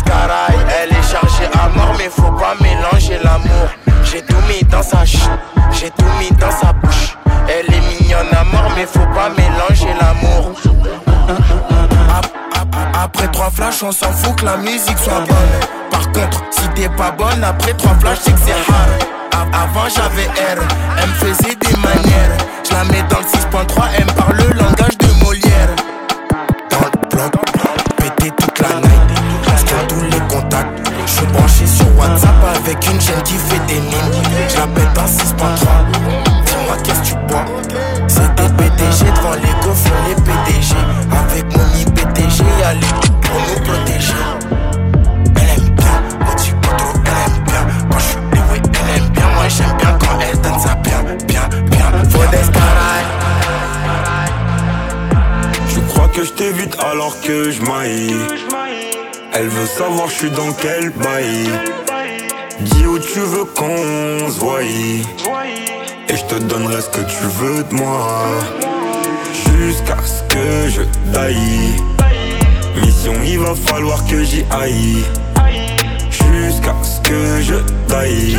elle 0.82 0.90
est 0.90 1.04
chargée 1.04 1.50
à 1.54 1.70
mort, 1.70 1.94
mais 2.00 2.10
faut 2.10 2.32
pas 2.32 2.56
mélanger 2.60 3.20
l'amour. 3.24 3.70
J'ai 4.04 4.22
tout 4.22 4.42
mis 4.48 4.64
dans 4.64 4.84
sa 4.84 5.04
on 13.88 13.92
s'en 13.92 14.12
fout 14.12 14.36
que 14.36 14.46
la 14.46 14.58
musique 14.58 14.98
soit 14.98 15.20
bonne. 15.20 15.60
Par 15.92 16.12
contre, 16.12 16.44
si 16.50 16.68
t'es 16.70 16.90
pas 16.90 17.12
bonne, 17.12 17.44
après 17.44 17.74
trois 17.74 17.94
flashs, 18.00 18.20
c'est 18.22 18.32
que 18.32 18.40
c'est 18.46 18.52
hard. 18.52 19.52
Avant 19.54 19.88
j'avais 19.90 20.26
R, 20.26 20.62
elle 20.98 21.10
me 21.10 21.14
faisait 21.14 21.56
des 21.56 21.78
manières. 21.78 22.38
Je 22.68 22.74
la 22.74 22.84
mets 22.86 23.04
dans 23.10 23.20
le 23.20 23.26
6.3, 23.26 23.84
elle 23.98 24.06
me 24.06 24.12
parle 24.12 24.38
le 24.38 24.54
langage 24.54 24.98
de 24.98 25.24
Molière. 25.24 25.76
Dans 26.72 26.86
le 26.86 27.10
bloc, 27.10 27.32
péter 27.98 28.32
toute 28.32 28.60
la 28.60 28.76
night. 28.76 29.66
que 29.66 29.94
tous 29.94 30.02
les 30.02 30.36
contacts. 30.36 30.90
Je 31.06 31.12
suis 31.12 31.26
branché 31.28 31.68
sur 31.68 31.96
WhatsApp 31.98 32.44
avec 32.56 32.86
une 32.92 33.00
chaîne 33.00 33.22
qui 33.24 33.36
fait 33.36 33.66
des 33.68 33.82
mines. 33.82 34.24
Je 34.50 34.58
la 34.58 34.68
pète 34.68 34.94
dans 34.94 35.06
6.3. 35.06 35.85
alors 56.96 57.20
que 57.20 57.52
je 57.52 57.62
maille. 57.62 58.16
Elle 59.34 59.50
veut 59.50 59.66
savoir 59.66 60.08
je 60.08 60.14
suis 60.14 60.30
dans 60.30 60.54
quel 60.54 60.92
bail. 60.92 61.50
Dis 62.62 62.86
où 62.86 62.98
tu 63.00 63.20
veux 63.20 63.44
qu'on 63.44 64.30
se 64.30 64.40
voie. 64.40 64.64
Et 64.64 66.16
je 66.16 66.24
te 66.24 66.36
donnerai 66.36 66.82
ce 66.82 66.90
que 66.90 67.02
tu 67.02 67.26
veux 67.40 67.64
de 67.64 67.74
moi 67.74 68.08
Jusqu'à 69.34 69.98
ce 70.04 70.24
que 70.34 70.70
je 70.70 70.84
taille 71.12 71.76
Mission 72.82 73.14
il 73.26 73.40
va 73.40 73.56
falloir 73.56 74.06
que 74.06 74.24
j'y 74.24 74.46
aille 74.52 75.04
Jusqu'à 76.10 76.76
ce 76.84 77.02
que 77.02 77.42
je 77.42 77.56
taille 77.90 78.38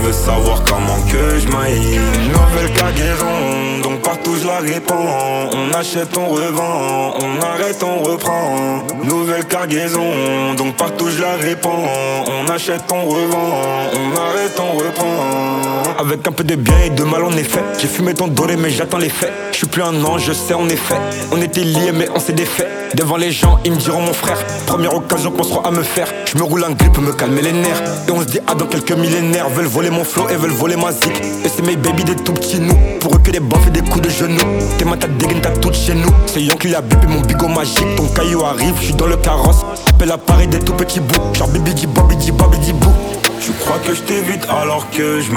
veut 0.00 0.12
savoir 0.12 0.62
comment 0.64 1.00
que 1.10 1.38
je 1.38 1.48
maille 1.48 2.00
Nouvelle 2.32 2.72
cargaison, 2.72 3.89
partout 4.02 4.36
je 4.40 4.46
la 4.46 4.58
répands. 4.58 5.50
On 5.52 5.72
achète, 5.74 6.16
on 6.16 6.28
revend, 6.28 7.14
on 7.18 7.42
arrête, 7.42 7.82
on 7.82 8.02
reprend. 8.02 8.82
Nouvelle 9.04 9.44
cargaison, 9.44 10.54
donc 10.56 10.76
partout 10.76 11.08
je 11.08 11.20
la 11.20 11.36
répands. 11.36 11.84
On 12.26 12.50
achète, 12.50 12.82
on 12.92 13.04
revend, 13.04 13.50
on 13.94 14.16
arrête, 14.16 14.60
on 14.60 14.78
reprend. 14.78 15.60
Avec 15.98 16.26
un 16.26 16.32
peu 16.32 16.44
de 16.44 16.54
bien 16.54 16.78
et 16.86 16.90
de 16.90 17.04
mal 17.04 17.22
en 17.24 17.32
effet 17.32 17.62
J'ai 17.78 17.86
fumé 17.86 18.14
ton 18.14 18.26
doré 18.26 18.56
mais 18.56 18.70
j'attends 18.70 18.98
les 18.98 19.08
faits. 19.08 19.32
Je 19.52 19.58
suis 19.58 19.66
plus 19.66 19.82
un 19.82 20.02
ange, 20.04 20.24
je 20.24 20.32
sais 20.32 20.54
en 20.54 20.68
effet. 20.68 20.94
On 21.32 21.40
était 21.42 21.62
liés 21.62 21.92
mais 21.92 22.08
on 22.14 22.20
s'est 22.20 22.32
défait. 22.32 22.66
Devant 22.94 23.16
les 23.16 23.30
gens 23.30 23.58
ils 23.64 23.72
me 23.72 23.76
diront 23.76 24.00
mon 24.00 24.12
frère 24.12 24.38
Première 24.66 24.94
occasion 24.94 25.30
qu'on 25.30 25.42
sera 25.42 25.66
à 25.66 25.70
me 25.70 25.82
faire. 25.82 26.08
Je 26.24 26.38
me 26.38 26.42
roule 26.42 26.64
un 26.64 26.70
grip 26.70 26.96
me 26.98 27.12
calmer 27.12 27.42
les 27.42 27.52
nerfs. 27.52 27.82
Et 28.08 28.12
on 28.12 28.20
se 28.20 28.26
dit 28.26 28.38
ah 28.46 28.54
dans 28.54 28.66
quelques 28.66 28.92
millénaires 28.92 29.48
Veulent 29.50 29.66
voler 29.66 29.90
mon 29.90 30.04
flow 30.04 30.28
et 30.30 30.36
veulent 30.36 30.50
voler 30.50 30.76
ma 30.76 30.90
zik. 30.90 31.20
Et 31.44 31.48
c'est 31.48 31.66
mes 31.66 31.76
baby 31.76 32.04
des 32.04 32.16
tout 32.16 32.32
petits 32.32 32.60
nous 32.60 32.74
Pour 33.00 33.14
eux 33.14 33.20
que 33.22 33.30
des 33.30 33.40
baffes 33.40 33.66
et 33.66 33.70
des 33.70 33.82
coups 33.82 33.99
de 34.00 34.08
genoux. 34.08 34.58
T'es 34.78 34.84
ma 34.84 34.96
tête 34.96 35.16
dégaine 35.16 35.40
t'as 35.40 35.50
tout 35.50 35.72
chez 35.72 35.94
nous. 35.94 36.10
C'est 36.26 36.42
Yankee 36.42 36.74
a 36.74 36.80
bip 36.80 37.02
et 37.02 37.06
mon 37.06 37.20
bigot 37.20 37.48
magique. 37.48 37.96
Ton 37.96 38.06
caillou 38.08 38.44
arrive, 38.44 38.74
je 38.78 38.86
suis 38.86 38.94
dans 38.94 39.06
le 39.06 39.16
carrosse. 39.16 39.64
Appelle 39.88 40.12
à 40.12 40.18
Paris 40.18 40.46
des 40.46 40.58
tout 40.58 40.74
petits 40.74 41.00
bouts. 41.00 41.34
Genre 41.34 41.48
bibi 41.48 41.74
di 41.74 41.86
bobby 41.86 42.16
di 42.16 42.32
bobby 42.32 42.58
di 42.58 42.72
bou. 42.72 42.92
Tu 43.40 43.52
crois 43.52 43.78
que 43.78 43.94
je 43.94 44.50
alors 44.50 44.88
que 44.90 45.20
je 45.20 45.30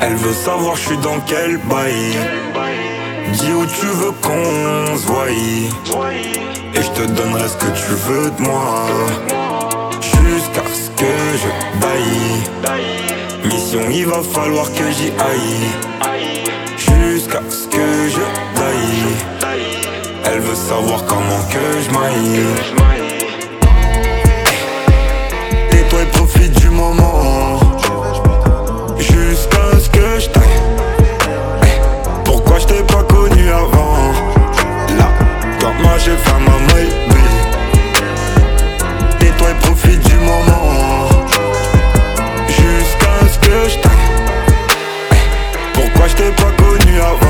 Elle 0.00 0.14
veut 0.14 0.32
savoir 0.32 0.76
je 0.76 0.86
suis 0.88 0.98
dans 0.98 1.18
quel 1.26 1.58
bail. 1.68 2.16
Dis 3.32 3.52
où 3.52 3.66
tu 3.66 3.86
veux 3.86 4.12
qu'on 4.22 4.96
se 4.96 5.06
voie. 5.06 5.30
Et 5.30 6.82
je 6.82 6.90
te 6.90 7.06
donnerai 7.10 7.48
ce 7.48 7.56
que 7.56 7.70
tu 7.72 7.92
veux 8.06 8.30
de 8.30 8.42
moi. 8.42 8.86
Jusqu'à 10.00 10.62
ce 10.72 10.90
que 11.00 11.12
je 11.42 11.80
baille. 11.80 12.78
Mission 13.44 13.80
il 13.90 14.06
va 14.06 14.22
falloir 14.22 14.66
que 14.72 14.90
j'y 14.90 15.08
aille 15.08 15.97
Ce 17.48 17.68
que 17.68 18.08
je 18.08 18.58
baille 18.58 19.14
Elle 20.24 20.40
veut 20.40 20.56
savoir 20.56 21.04
comment 21.06 21.42
que 21.48 21.80
je 21.80 21.90
maille. 21.96 22.40
Et 25.70 26.06
profite 26.12 26.52
du 26.60 26.68
moment. 26.68 27.60
Jusqu'à 28.98 29.78
ce 29.80 29.88
que 29.88 30.18
je 30.18 30.28
taille. 30.30 30.42
Pourquoi 32.24 32.58
je 32.58 32.66
t'ai 32.66 32.82
pas 32.82 33.04
connu 33.04 33.48
avant? 33.48 34.12
Là, 34.98 35.08
quand 35.60 35.74
moi 35.80 35.96
j'ai 35.98 36.16
fait 36.16 36.40
ma 36.40 36.74
maille 36.74 36.92
Tais-toi 39.20 39.50
et 39.50 39.54
profite 39.64 40.00
du 40.00 40.16
moment. 40.16 41.08
Jusqu'à 42.48 43.32
ce 43.32 43.38
que 43.38 43.68
je 43.68 43.78
taille. 43.78 44.08
Pourquoi 45.72 46.08
je 46.08 46.16
t'ai 46.16 46.30
pas 46.32 46.50
connu 46.62 46.98
avant? 46.98 47.27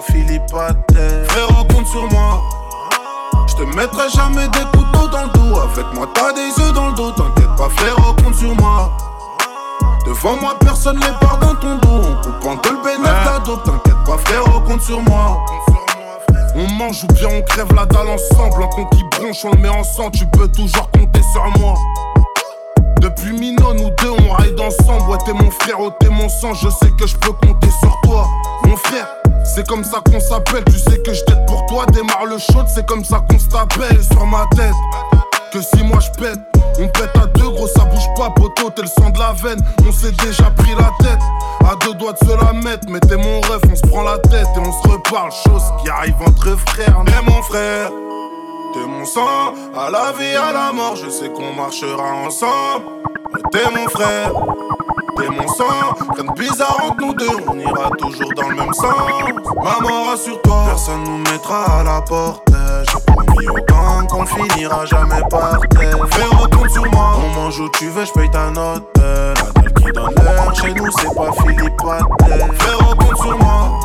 Pas 0.00 0.12
Philippe 0.12 0.46
Patel. 0.50 1.24
Frérot, 1.28 1.64
compte 1.64 1.86
sur 1.86 2.10
moi. 2.10 2.42
Je 3.48 3.54
te 3.54 3.62
mettrai 3.76 4.08
jamais 4.14 4.48
des 4.48 4.78
couteaux 4.78 5.08
dans 5.08 5.24
le 5.24 5.28
dos. 5.30 5.60
Avec 5.60 5.86
moi, 5.94 6.08
t'as 6.14 6.32
des 6.32 6.62
œufs 6.62 6.72
dans 6.72 6.88
le 6.88 6.94
dos. 6.94 7.10
T'inquiète 7.12 7.56
pas, 7.56 7.68
frérot, 7.76 8.14
compte 8.22 8.34
sur 8.34 8.54
moi. 8.56 8.90
Devant 10.06 10.36
moi, 10.40 10.54
personne 10.60 10.98
les 11.00 11.26
part 11.26 11.38
dans 11.38 11.54
ton 11.56 11.76
dos. 11.76 12.08
On 12.08 12.22
coupe 12.22 12.46
en 12.46 12.54
deux 12.56 12.70
le 12.70 12.82
bénéfice 12.82 13.24
la 13.24 13.38
dope. 13.40 13.64
T'inquiète 13.64 14.04
pas, 14.06 14.18
frérot, 14.18 14.60
compte 14.60 14.82
sur 14.82 15.00
moi. 15.02 15.44
On 16.54 16.68
mange 16.72 17.04
ou 17.04 17.12
bien 17.14 17.28
on 17.32 17.42
crève 17.42 17.72
la 17.74 17.86
dalle 17.86 18.08
ensemble. 18.08 18.62
Un 18.62 18.68
con 18.68 18.86
qui 18.86 19.04
bronche, 19.04 19.44
on 19.44 19.50
le 19.52 19.58
met 19.58 19.68
ensemble. 19.68 20.12
Tu 20.12 20.26
peux 20.26 20.48
toujours 20.48 20.90
compter 20.90 21.22
sur 21.32 21.44
moi. 21.60 21.74
Depuis 23.00 23.32
Mino, 23.32 23.72
nous 23.74 23.90
deux, 24.02 24.10
on 24.10 24.32
ride 24.34 24.60
ensemble. 24.60 25.10
Ouais, 25.10 25.18
t'es 25.24 25.32
mon 25.32 25.50
frère, 25.50 25.76
oh, 25.80 25.90
t'es 26.00 26.08
mon 26.08 26.28
sang. 26.28 26.54
Je 26.54 26.68
sais 26.68 26.90
que 26.98 27.06
je 27.06 27.16
peux 27.16 27.32
compter 27.32 27.70
sur 27.80 27.98
toi, 28.02 28.26
mon 28.64 28.76
frère. 28.76 29.06
C'est 29.54 29.66
comme 29.66 29.84
ça 29.84 30.00
qu'on 30.00 30.20
s'appelle. 30.20 30.64
Tu 30.66 30.78
sais 30.78 30.98
que 30.98 31.12
je 31.12 31.22
t'aide 31.24 31.44
pour 31.46 31.66
toi. 31.66 31.84
Démarre 31.86 32.26
le 32.26 32.38
shot, 32.38 32.64
c'est 32.72 32.86
comme 32.86 33.04
ça 33.04 33.24
qu'on 33.28 33.38
s'appelle 33.38 34.02
sur 34.12 34.24
ma 34.26 34.46
tête. 34.56 34.74
Que 35.52 35.60
si 35.60 35.82
moi 35.82 35.98
je 35.98 36.10
pète, 36.20 36.38
on 36.78 36.86
pète 36.86 37.10
à 37.16 37.26
deux, 37.26 37.48
gros, 37.50 37.66
ça 37.66 37.84
bouge 37.84 38.06
pas, 38.16 38.30
poteau, 38.30 38.70
t'es 38.70 38.82
le 38.82 38.88
sang 38.88 39.10
de 39.10 39.18
la 39.18 39.32
veine. 39.32 39.60
On 39.86 39.90
s'est 39.90 40.12
déjà 40.12 40.48
pris 40.50 40.72
la 40.78 40.90
tête, 41.04 41.18
à 41.68 41.74
deux 41.84 41.94
doigts 41.94 42.12
de 42.12 42.18
se 42.18 42.44
la 42.44 42.52
mettre. 42.52 42.86
Mais 42.88 43.00
t'es 43.00 43.16
mon 43.16 43.40
ref, 43.40 43.60
on 43.68 43.74
se 43.74 43.82
prend 43.82 44.04
la 44.04 44.18
tête 44.18 44.46
et 44.54 44.60
on 44.60 44.72
se 44.72 44.88
reparle. 44.88 45.32
Chose 45.32 45.64
qui 45.82 45.90
arrive 45.90 46.14
entre 46.24 46.56
frères. 46.68 47.02
Mais 47.04 47.22
mon 47.26 47.42
frère, 47.42 47.90
t'es 48.72 48.86
mon 48.86 49.04
sang, 49.04 49.54
à 49.76 49.90
la 49.90 50.12
vie, 50.12 50.36
à 50.36 50.52
la 50.52 50.72
mort, 50.72 50.94
je 50.94 51.10
sais 51.10 51.30
qu'on 51.30 51.52
marchera 51.52 52.12
ensemble. 52.24 52.84
Mais 53.34 53.40
t'es 53.50 53.68
mon 53.74 53.88
frère, 53.88 54.30
et 55.22 55.28
mon 55.28 55.48
sang. 55.48 55.64
Rien 56.14 56.24
de 56.24 56.32
bizarre 56.38 56.76
entre 56.84 57.00
nous 57.00 57.14
deux, 57.14 57.36
on 57.48 57.58
ira 57.58 57.90
toujours 57.98 58.32
dans 58.36 58.48
le 58.48 58.56
même 58.56 58.72
sens. 58.72 58.94
Maman, 59.56 60.04
rassure-toi, 60.10 60.64
personne 60.66 61.04
nous 61.04 61.18
mettra 61.18 61.80
à 61.80 61.82
la 61.82 62.00
porte. 62.02 62.48
J'ai 62.88 63.12
promis 63.12 63.48
au 63.48 63.54
gang 63.66 64.06
qu'on 64.08 64.26
finira 64.26 64.86
jamais 64.86 65.22
par 65.30 65.60
terre. 65.70 65.96
Fais 66.10 66.36
retourne 66.36 66.68
sur 66.68 66.90
moi, 66.90 67.18
on 67.24 67.40
mange 67.40 67.60
où 67.60 67.68
tu 67.70 67.88
veux, 67.88 68.04
je 68.04 68.12
paye 68.12 68.30
ta 68.30 68.50
note. 68.50 68.84
La 68.96 69.34
dalle 69.34 69.72
qui 69.74 69.92
donne 69.92 70.14
l'heure, 70.22 70.54
chez 70.54 70.72
nous 70.74 70.90
c'est 70.98 71.14
pas 71.14 71.30
Philippe 71.42 71.76
Patel. 71.76 72.50
Fais 72.58 72.84
retourne 72.84 73.16
sur 73.16 73.38
moi, 73.38 73.80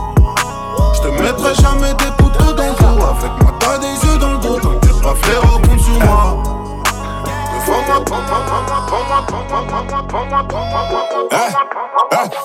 je 0.93 1.01
te 1.01 1.21
mettrai 1.21 1.55
jamais 1.55 1.93
des 1.93 2.23
couteaux 2.23 2.53
dans 2.53 2.63
le 2.63 2.73
cou. 2.73 3.03
Avec 3.03 3.31
moi 3.41 3.53
t'as 3.59 3.77
des 3.77 4.07
yeux 4.07 4.17
dans 4.19 4.31
le 4.31 4.37
dos, 4.37 4.59
t'inquiète 4.59 5.01
pas, 5.01 5.15
frérot, 5.15 5.59
compte 5.59 5.79
sur 5.79 5.99
moi. 6.05 6.54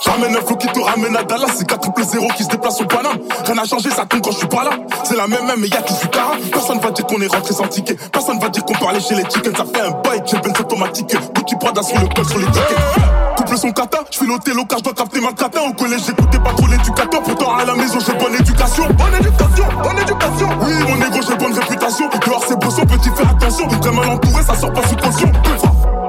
J'amène 0.05 0.37
un 0.37 0.41
flow 0.41 0.57
qui 0.57 0.67
te 0.67 0.81
ramène 0.81 1.17
à 1.17 1.23
Dallas. 1.23 1.47
C'est 1.57 1.67
4 1.67 1.81
triple 1.81 2.03
0 2.03 2.29
qui 2.37 2.45
se 2.45 2.49
déplace 2.49 2.81
au 2.81 2.85
Paname. 2.85 3.19
Rien 3.45 3.55
n'a 3.55 3.65
changé, 3.65 3.91
ça 3.91 4.07
tombe 4.07 4.23
quand 4.23 4.33
je 4.33 4.39
suis 4.39 4.49
pas 4.49 4.65
là. 4.65 4.71
C'est 5.05 5.17
la 5.17 5.27
même, 5.27 5.53
mais 5.59 5.69
y'a 5.69 5.87
suis 5.87 6.09
cara. 6.09 6.33
Personne 6.53 6.81
va 6.81 6.91
dire 6.91 7.07
qu'on 7.07 7.21
est 7.21 7.27
rentré 7.27 7.55
sans 7.55 7.69
ticket. 7.69 7.95
Personne 8.13 8.39
va 8.39 8.49
dire 8.49 8.65
qu'on 8.65 8.75
parlait 8.75 9.01
chez 9.01 9.15
les 9.15 9.25
chickens. 9.25 9.57
Ça 9.57 9.65
fait 9.65 9.81
un 9.81 9.91
bail, 9.91 10.23
j'ai 10.27 10.39
Benz 10.39 10.59
automatique. 10.61 11.17
Gucci 11.35 11.57
Prada 11.57 11.83
sur 11.83 11.99
le 12.01 12.09
col, 12.09 12.27
sur 12.27 12.39
les 12.39 12.47
tickets. 12.47 13.20
Couple 13.41 13.57
son 13.57 13.73
kata, 13.73 14.01
je 14.11 14.19
fais 14.19 14.27
l'hôtel 14.27 14.59
au 14.59 14.67
car 14.67 14.81
je 14.81 14.85
dois 14.85 14.93
capter 14.93 15.19
ma 15.19 15.33
kata. 15.33 15.63
Au 15.63 15.73
collège, 15.73 16.03
j'écoutais 16.05 16.39
pas 16.39 16.53
trop 16.53 16.67
l'éducateur. 16.67 17.23
Pourtant, 17.23 17.57
à 17.57 17.65
la 17.65 17.75
maison, 17.75 17.99
j'ai 17.99 18.13
bonne 18.13 18.35
éducation. 18.35 18.85
Bonne 18.99 19.15
éducation, 19.15 19.65
bonne 19.83 19.99
éducation. 19.99 20.49
Oui, 20.61 20.73
mon 20.87 20.97
négro, 20.97 21.21
j'ai 21.27 21.37
bonne 21.37 21.59
réputation. 21.59 22.11
Dehors, 22.27 22.45
c'est 22.47 22.59
bosson, 22.61 22.83
petit, 22.83 23.09
fais 23.17 23.23
attention. 23.23 23.67
Très 23.67 23.93
mal 23.93 24.11
entouré, 24.11 24.43
ça 24.43 24.55
sort 24.55 24.75
pas 24.75 24.87
sous 24.87 24.97
caution. 24.97 25.33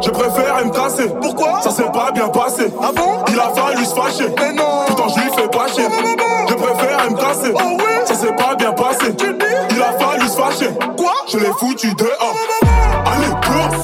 Je 0.02 0.10
préfère 0.10 0.66
me 0.66 0.72
casser. 0.72 1.10
Pourquoi? 1.22 1.62
Ça 1.62 1.72
s'est 1.72 1.90
pas 1.94 2.12
bien 2.12 2.28
passé. 2.28 2.66
Ah 2.84 2.92
bon? 2.94 3.24
Il 3.30 3.40
a 3.40 3.50
fallu 3.56 3.86
se 3.86 3.96
fâcher. 3.96 4.28
Mais 4.38 4.52
non 4.52 4.84
Pourtant 4.88 5.08
je 5.16 5.22
lui 5.22 5.30
fais 5.34 5.48
pas 5.48 5.68
chier. 5.70 5.86
Je 6.50 6.54
préfère 6.54 7.12
me 7.12 7.16
casser. 7.16 7.54
Oh 7.56 7.78
oui 7.78 8.08
Ça 8.08 8.16
s'est 8.16 8.36
pas 8.36 8.56
bien 8.56 8.74
passé. 8.74 9.16
Il 9.70 9.82
a 9.82 9.94
fallu 9.98 10.28
se 10.28 10.36
fâcher. 10.36 10.70
Quoi? 10.98 11.14
Je 11.32 11.38
l'ai 11.38 11.52
foutu 11.58 11.94
dehors. 11.96 12.36
Allez, 13.06 13.28
dehors 13.28 13.84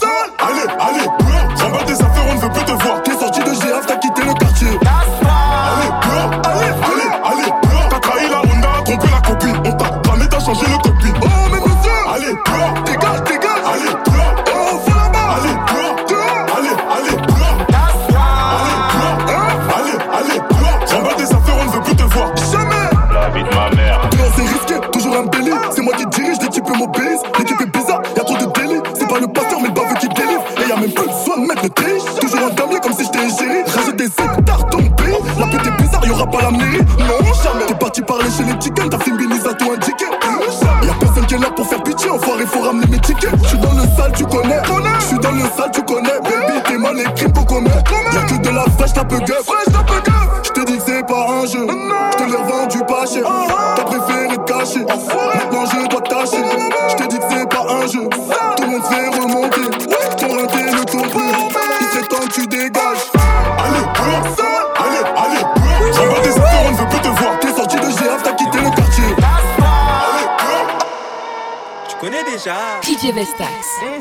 DJ 73.38 73.46
Vestax. 73.46 73.97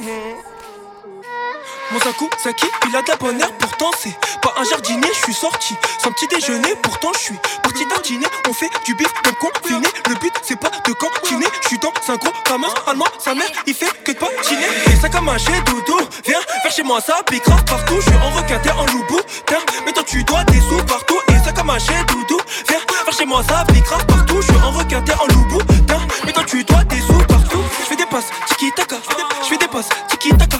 Mon 1.92 2.00
sakou, 2.00 2.28
Saki, 2.42 2.66
il 2.88 2.96
a 2.96 3.02
de 3.02 3.08
la 3.08 3.16
bonne 3.16 3.40
herbe, 3.40 3.54
pourtant 3.58 3.90
c'est 3.98 4.16
pas 4.42 4.52
un 4.58 4.64
jardinier, 4.64 5.08
je 5.14 5.24
suis 5.24 5.34
sorti. 5.34 5.74
Sans 6.02 6.10
petit 6.12 6.26
déjeuner, 6.28 6.74
pourtant 6.82 7.12
je 7.14 7.18
suis 7.20 7.38
parti 7.62 7.86
tartiner, 7.88 8.26
on 8.48 8.52
fait 8.52 8.70
du 8.84 8.94
bif 8.94 9.08
comme 9.22 9.34
confiné, 9.34 9.86
le 10.08 10.14
but 10.14 10.32
c'est 10.42 10.58
pas 10.58 10.70
de 10.70 10.92
cantiner, 10.94 11.46
je 11.62 11.68
suis 11.68 11.78
dans 11.78 11.92
un 12.08 12.16
gros 12.16 12.32
ramasse 12.48 12.72
allemand, 12.86 13.06
sa 13.18 13.34
mère 13.34 13.48
il 13.66 13.74
fait 13.74 13.90
que 14.02 14.12
de 14.12 14.16
patiner, 14.16 14.66
et 14.86 14.96
ça 14.96 15.08
comme 15.08 15.28
un 15.28 15.36
chez 15.36 15.60
doudou, 15.66 15.98
viens 16.24 16.40
vers 16.62 16.72
chez 16.72 16.82
moi 16.82 17.00
ça 17.00 17.22
pique 17.26 17.44
partout, 17.44 17.96
je 18.00 18.10
suis 18.10 18.18
en 18.18 18.30
requinté 18.30 18.70
en 18.70 18.86
loubou, 18.86 19.20
tiens, 19.46 19.58
mais 19.84 19.92
toi 19.92 20.02
tu 20.06 20.24
dois 20.24 20.44
des 20.44 20.60
sous 20.60 20.82
partout, 20.84 21.18
et 21.28 21.44
ça 21.44 21.52
comme 21.52 21.70
un 21.70 21.78
chez 21.78 22.02
doudou, 22.08 22.38
viens 22.68 22.80
vers 23.04 23.14
chez 23.16 23.26
moi 23.26 23.42
ça 23.46 23.64
pique 23.72 23.84
partout, 23.84 24.40
je 24.40 24.46
suis 24.46 24.62
en 24.62 24.70
requinté 24.70 25.12
en 25.12 25.26
loubou, 25.34 25.60
tiens, 25.86 26.00
mais 26.24 26.32
toi 26.32 26.44
tu 26.46 26.64
dois 26.64 26.84
des 26.84 27.00
sous 27.00 27.18
partout, 27.28 27.62
je 27.80 27.84
fais 27.84 27.96
des 27.96 28.06
passes, 28.06 28.30
tiki 28.48 28.72
taka, 28.74 28.96
je 29.42 29.48
fais 29.48 29.58
des 29.58 29.68
passes, 29.68 29.88
tiki 30.08 30.30
taka, 30.30 30.58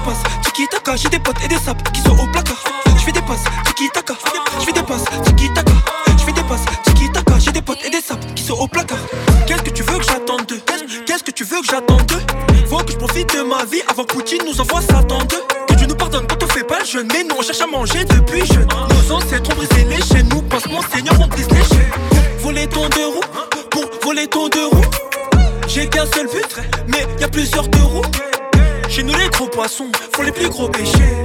passes, 0.00 0.22
tiki 0.44 0.66
taka, 0.68 0.96
j'ai 0.96 1.08
des 1.08 1.18
potes 1.18 1.36
et 1.44 1.48
des 1.48 1.58
sapes 1.58 1.82
qui 1.92 2.00
sont 2.02 2.18
au 2.18 2.26
placard. 2.26 2.62
Je 2.96 3.04
fais 3.04 3.12
des 3.12 3.22
passes, 3.22 3.44
tiki 3.66 3.88
taka, 3.92 4.14
je 4.58 4.64
fais 4.64 4.72
des 4.72 4.82
passes, 4.82 5.04
tiki 5.24 5.48
taka, 5.52 5.72
je 6.18 6.24
fais 6.24 6.32
des 6.32 6.42
passes, 6.42 6.64
tiki 6.84 7.10
taka, 7.12 7.38
j'ai 7.38 7.52
des 7.52 7.62
potes 7.62 7.84
et 7.84 7.90
des 7.90 8.00
sapes 8.00 8.34
qui 8.34 8.42
sont 8.42 8.54
au 8.54 8.66
placard. 8.68 8.98
Qu'est-ce 9.46 9.62
que 9.62 9.70
tu 9.70 9.82
veux 9.82 9.98
que 9.98 10.04
j'attende 10.04 10.46
d'eux? 10.46 10.60
Qu'est-ce 11.06 11.24
que 11.24 11.30
tu 11.30 11.44
veux 11.44 11.60
que 11.60 11.66
j'attende 11.66 12.04
d'eux? 12.06 12.22
Faut 12.68 12.78
que 12.78 12.92
je 12.92 12.96
profite 12.96 13.34
de 13.34 13.42
ma 13.42 13.64
vie 13.64 13.82
avant 13.88 14.04
que 14.04 14.14
Poutine 14.14 14.42
nous 14.46 14.60
envoie 14.60 14.80
Satan 14.80 15.18
d'eux. 15.24 15.42
Que 15.68 15.74
Dieu 15.74 15.86
nous 15.86 15.96
pardonne 15.96 16.26
quand 16.26 16.42
on 16.42 16.46
fait 16.46 16.64
pas 16.64 16.80
le 16.80 16.84
jeûne, 16.84 17.08
mais 17.12 17.24
nous 17.24 17.34
on 17.38 17.42
cherche 17.42 17.60
à 17.60 17.66
manger 17.66 18.04
depuis 18.04 18.46
jeune. 18.46 18.68
Nos 18.90 19.16
ancêtres 19.16 19.50
ont 19.50 19.54
brisé 19.54 19.84
les 19.84 20.02
chaînes, 20.02 20.28
nous 20.28 20.42
passe 20.42 20.66
mon 20.66 20.82
Seigneur, 20.82 21.14
on 21.20 21.26
brise 21.26 21.48
les 21.50 21.64
chaînes. 21.64 21.90
Voler 22.38 22.66
ton 22.68 22.88
deux 22.88 23.06
roues, 23.06 23.24
pour 23.70 23.84
voler 24.02 24.26
ton 24.28 24.48
deux 24.48 24.66
roues. 24.66 24.90
J'ai 25.66 25.88
qu'un 25.88 26.06
seul 26.06 26.26
but, 26.28 26.56
mais 26.88 27.06
y 27.20 27.24
a 27.24 27.28
plusieurs 27.28 27.66
deux 27.68 27.82
roues. 27.82 28.02
Chez 28.90 29.04
nous 29.04 29.14
les 29.14 29.28
gros 29.28 29.46
poissons 29.46 29.86
font 30.12 30.22
les 30.22 30.32
plus 30.32 30.48
gros 30.48 30.68
péchés. 30.68 31.22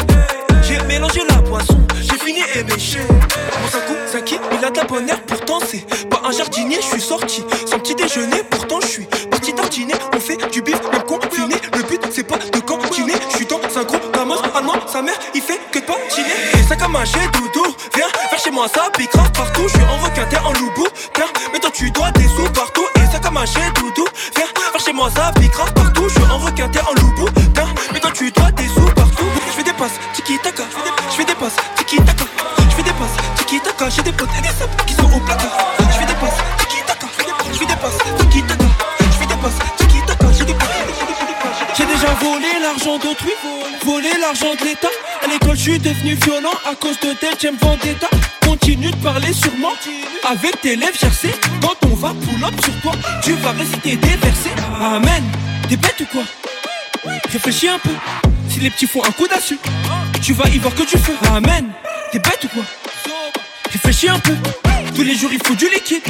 J'ai 0.61 0.79
mélangé 0.83 1.21
la 1.27 1.41
poisson, 1.41 1.79
j'ai 1.99 2.17
fini 2.19 2.41
éméché. 2.53 2.99
Mon 3.09 3.67
sakou, 3.67 3.95
Saki, 4.05 4.37
il 4.51 4.63
a 4.63 4.69
de 4.69 4.77
la 4.77 4.83
bonne 4.83 5.09
herbe 5.09 5.21
Pourtant 5.25 5.57
c'est 5.65 5.83
pas 6.07 6.21
un 6.23 6.31
jardinier, 6.31 6.77
je 6.79 6.85
suis 6.85 7.01
sorti. 7.01 7.43
Sans 7.65 7.79
petit 7.79 7.95
déjeuner, 7.95 8.43
pourtant 8.51 8.79
je 8.81 8.87
suis 8.87 9.07
parti 9.31 9.53
tartiner. 9.53 9.95
On 10.15 10.19
fait 10.19 10.37
du 10.51 10.61
bif, 10.61 10.79
même 10.91 11.01
confiné 11.03 11.55
Le 11.75 11.81
but 11.81 12.01
c'est 12.11 12.23
pas 12.23 12.37
de 12.37 12.59
cantiner. 12.59 13.13
Je 13.31 13.37
suis 13.37 13.45
dans 13.47 13.57
un 13.57 13.83
gros 13.83 13.97
ramasse 14.15 14.41
allemand 14.53 14.75
Sa 14.85 15.01
mère 15.01 15.17
il 15.33 15.41
fait 15.41 15.59
que 15.71 15.79
de 15.79 15.85
patiner 15.85 16.54
Ça 16.67 16.75
comme 16.75 16.95
un 16.95 17.05
jet 17.05 17.27
doudou. 17.33 17.75
Viens 17.95 18.07
vers 18.31 18.39
chez 18.39 18.51
moi 18.51 18.67
ça 18.67 18.89
pique 18.97 19.11
partout. 19.11 19.67
Je 19.67 19.73
suis 19.77 19.83
en 19.83 19.97
requinté 19.97 20.37
en 20.37 20.51
loubou. 20.53 20.87
Tiens, 21.13 21.25
mais 21.53 21.59
toi 21.59 21.69
tu 21.71 21.91
dois 21.91 22.11
des 22.11 22.27
sous 22.27 22.49
partout. 22.53 22.85
Et 22.95 23.11
ça 23.11 23.19
comme 23.19 23.37
un 23.37 23.45
jet 23.45 23.71
doudou. 23.75 24.05
Viens 24.35 24.45
vers 24.71 24.81
chez 24.81 24.93
moi 24.93 25.09
ça 25.15 25.31
pique 25.39 25.51
partout. 25.51 26.09
Je 26.09 26.13
suis 26.15 26.31
en 26.31 26.39
requinté 26.39 26.79
en 26.79 26.93
loubou. 27.01 27.29
Tiens, 27.53 27.67
mais 27.93 27.99
toi 27.99 28.11
tu 28.13 28.31
dois 28.31 28.51
des 28.51 28.67
sous 28.67 28.89
partout. 28.95 29.25
Je 29.47 29.51
fais 29.51 29.63
des 29.63 29.73
passes, 29.73 29.99
tiki 30.13 30.37
taka 30.43 30.63
Je 31.11 31.15
fais 31.15 31.25
des 31.25 31.35
passes, 31.35 31.55
tiki 31.77 31.97
taka 31.97 32.25
Je 32.69 32.75
fais 32.75 32.83
des 32.83 32.91
passes, 32.91 33.17
tiki 33.37 33.59
taka 33.61 33.89
J'ai 33.89 34.01
des 34.03 34.11
potes 34.11 34.29
et 34.37 34.41
des 34.41 34.47
sapes 34.49 34.85
qui 34.85 34.93
sont 34.95 35.05
au 35.05 35.19
placard. 35.19 35.57
Je 35.79 35.97
fais 35.99 36.05
des 36.05 36.13
passes, 36.15 36.39
tiki 36.57 36.77
taka 36.85 37.07
Je 37.51 37.57
fais 37.57 37.65
des 37.65 37.75
passes, 37.75 37.97
tiki 38.19 38.41
taka 38.43 38.65
Je 38.99 39.17
fais 39.17 39.25
des 39.25 39.35
passes, 39.35 39.84
l'argent 42.75 42.97
d'autrui, 42.97 43.31
volé 43.83 44.09
l'argent 44.19 44.53
de 44.59 44.65
l'État. 44.65 44.89
À 45.23 45.27
l'école, 45.27 45.55
je 45.55 45.61
suis 45.61 45.79
devenu 45.79 46.15
violent 46.15 46.53
à 46.69 46.75
cause 46.75 46.99
de 46.99 47.13
tel 47.13 47.33
j'aime 47.39 47.55
vendetta. 47.61 48.07
Continue 48.45 48.91
de 48.91 48.95
parler 48.97 49.31
moi 49.57 49.73
avec 50.29 50.61
tes 50.61 50.75
lèvres 50.75 50.97
gercées. 50.99 51.33
Quand 51.61 51.75
on 51.89 51.95
va 51.95 52.09
pull 52.09 52.63
sur 52.63 52.81
toi, 52.81 52.91
tu 53.23 53.33
vas 53.33 53.51
réciter 53.51 53.95
des 53.95 54.15
versets. 54.17 54.55
Amen. 54.81 55.23
T'es 55.69 55.77
bête 55.77 56.01
ou 56.01 56.05
quoi? 56.05 56.23
Réfléchis 57.31 57.69
un 57.69 57.79
peu. 57.79 57.91
Si 58.49 58.59
les 58.59 58.69
petits 58.69 58.87
font 58.87 59.03
un 59.03 59.11
coup 59.11 59.27
d'assu, 59.27 59.57
tu 60.21 60.33
vas 60.33 60.49
y 60.49 60.57
voir 60.57 60.73
que 60.75 60.83
du 60.83 60.97
feu. 61.01 61.15
Amen. 61.33 61.71
T'es 62.11 62.19
bête 62.19 62.43
ou 62.43 62.47
quoi? 62.49 62.63
Réfléchis 63.71 64.09
un 64.09 64.19
peu. 64.19 64.35
Tous 64.95 65.03
les 65.03 65.15
jours 65.15 65.31
il 65.33 65.39
faut 65.45 65.55
du 65.55 65.65
liquide. 65.65 66.03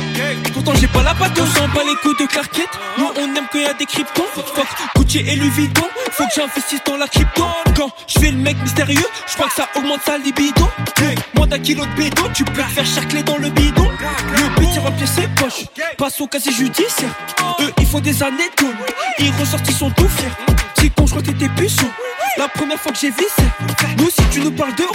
Pourtant 0.53 0.73
j'ai 0.75 0.87
pas 0.87 1.01
la 1.01 1.13
patte, 1.15 1.39
on 1.39 1.45
sent 1.45 1.67
pas 1.73 1.83
les 1.83 1.95
coups 2.03 2.17
de 2.19 2.25
Clarkette. 2.27 2.69
Nous 2.97 3.07
on 3.17 3.35
aime 3.35 3.47
qu'il 3.51 3.61
y 3.61 3.65
a 3.65 3.73
des 3.73 3.85
cryptos. 3.85 4.25
Fuck, 4.33 4.67
Gucci 4.95 5.19
et 5.19 5.35
Louis 5.35 5.49
Vuitton. 5.49 5.85
Faut 6.11 6.23
que 6.23 6.29
j'investisse 6.35 6.81
dans 6.85 6.97
la 6.97 7.07
crypto. 7.07 7.43
Quand 7.75 7.89
je 8.07 8.19
fais 8.19 8.31
le 8.31 8.37
mec 8.37 8.55
mystérieux, 8.61 9.07
je 9.27 9.33
crois 9.33 9.47
que 9.47 9.55
ça 9.55 9.67
augmente 9.75 10.01
sa 10.05 10.17
libido. 10.17 10.69
Moins 11.35 11.47
d'un 11.47 11.59
kilo 11.59 11.85
de 11.85 11.91
bédo, 11.95 12.23
tu 12.33 12.45
peux 12.45 12.61
faire 12.61 12.85
charcler 12.85 13.23
dans 13.23 13.37
le 13.37 13.49
bidon. 13.49 13.89
Le 14.37 14.59
but 14.59 14.67
c'est 14.73 14.79
remplir 14.79 15.07
ses 15.07 15.27
poches. 15.29 15.65
Passe 15.97 16.21
au 16.21 16.27
casier 16.27 16.51
judiciaire. 16.51 17.09
Eux 17.61 17.71
ils 17.79 17.87
font 17.87 17.99
des 17.99 18.21
années 18.21 18.49
de. 18.57 18.67
Ils 19.19 19.31
ressortent, 19.39 19.67
ils 19.67 19.75
sont 19.75 19.89
tout 19.91 20.09
fiers. 20.09 20.31
C'est 20.79 20.93
con, 20.93 21.07
je 21.07 21.11
crois 21.11 21.23
que. 21.23 21.31
La 22.37 22.49
première 22.49 22.79
fois 22.79 22.91
que 22.91 22.97
j'ai 22.99 23.11
c'est 23.11 23.97
Nous 23.97 24.09
si 24.09 24.21
tu 24.31 24.41
nous 24.41 24.51
parles 24.51 24.75
d'euros, 24.75 24.93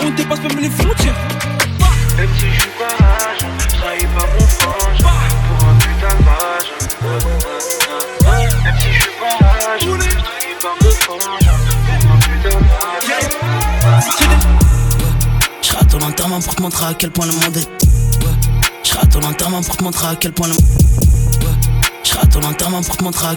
on 0.00 0.10
dépasse 0.10 0.40
même 0.40 0.60
les 0.60 0.70
frontières. 0.70 1.14
Même 2.16 2.30
si 2.38 2.46
je 2.46 2.60
suis 2.60 2.70
pas 2.78 3.04
rage, 3.04 3.44
trahis 3.78 4.06
pas 4.06 4.26
mon 4.32 4.46
frange 4.46 5.02
Pour 5.02 5.68
un 5.68 5.74
putain 5.74 6.14
de 6.16 6.22
mage 6.24 6.68
Même 8.64 8.78
si 8.80 8.88
je 8.90 9.02
suis 9.02 9.10
pas 9.20 9.36
rage, 9.44 9.80
trahis 9.80 10.56
pas 10.62 10.74
mon 10.80 10.90
frange 10.92 11.46
Pour 12.00 12.10
un 12.10 12.16
putain 12.16 12.56
de 12.56 12.64
mage 12.64 13.06
Je 15.62 15.72
rate 15.74 15.88
ton 15.88 16.00
enterrement 16.00 16.40
pour 16.40 16.54
te 16.54 16.62
montrer 16.62 16.86
à 16.86 16.94
quel 16.94 17.10
point 17.10 17.26
le 17.26 17.32
monde 17.32 17.56
est. 17.58 17.68
Je 18.82 18.94
rate 18.94 19.10
ton 19.10 19.22
enterrement 19.22 19.60
pour 19.60 19.76
te 19.76 19.84
montrer 19.84 20.06
à 20.06 20.16
quel 20.16 20.32
point 20.32 20.48
le. 20.48 20.54
Je 22.02 22.14
rate 22.14 22.30
ton 22.30 22.42
enterrement 22.42 22.80
pour 22.82 22.96
te 22.96 23.04
montrer 23.04 23.26
à. 23.26 23.34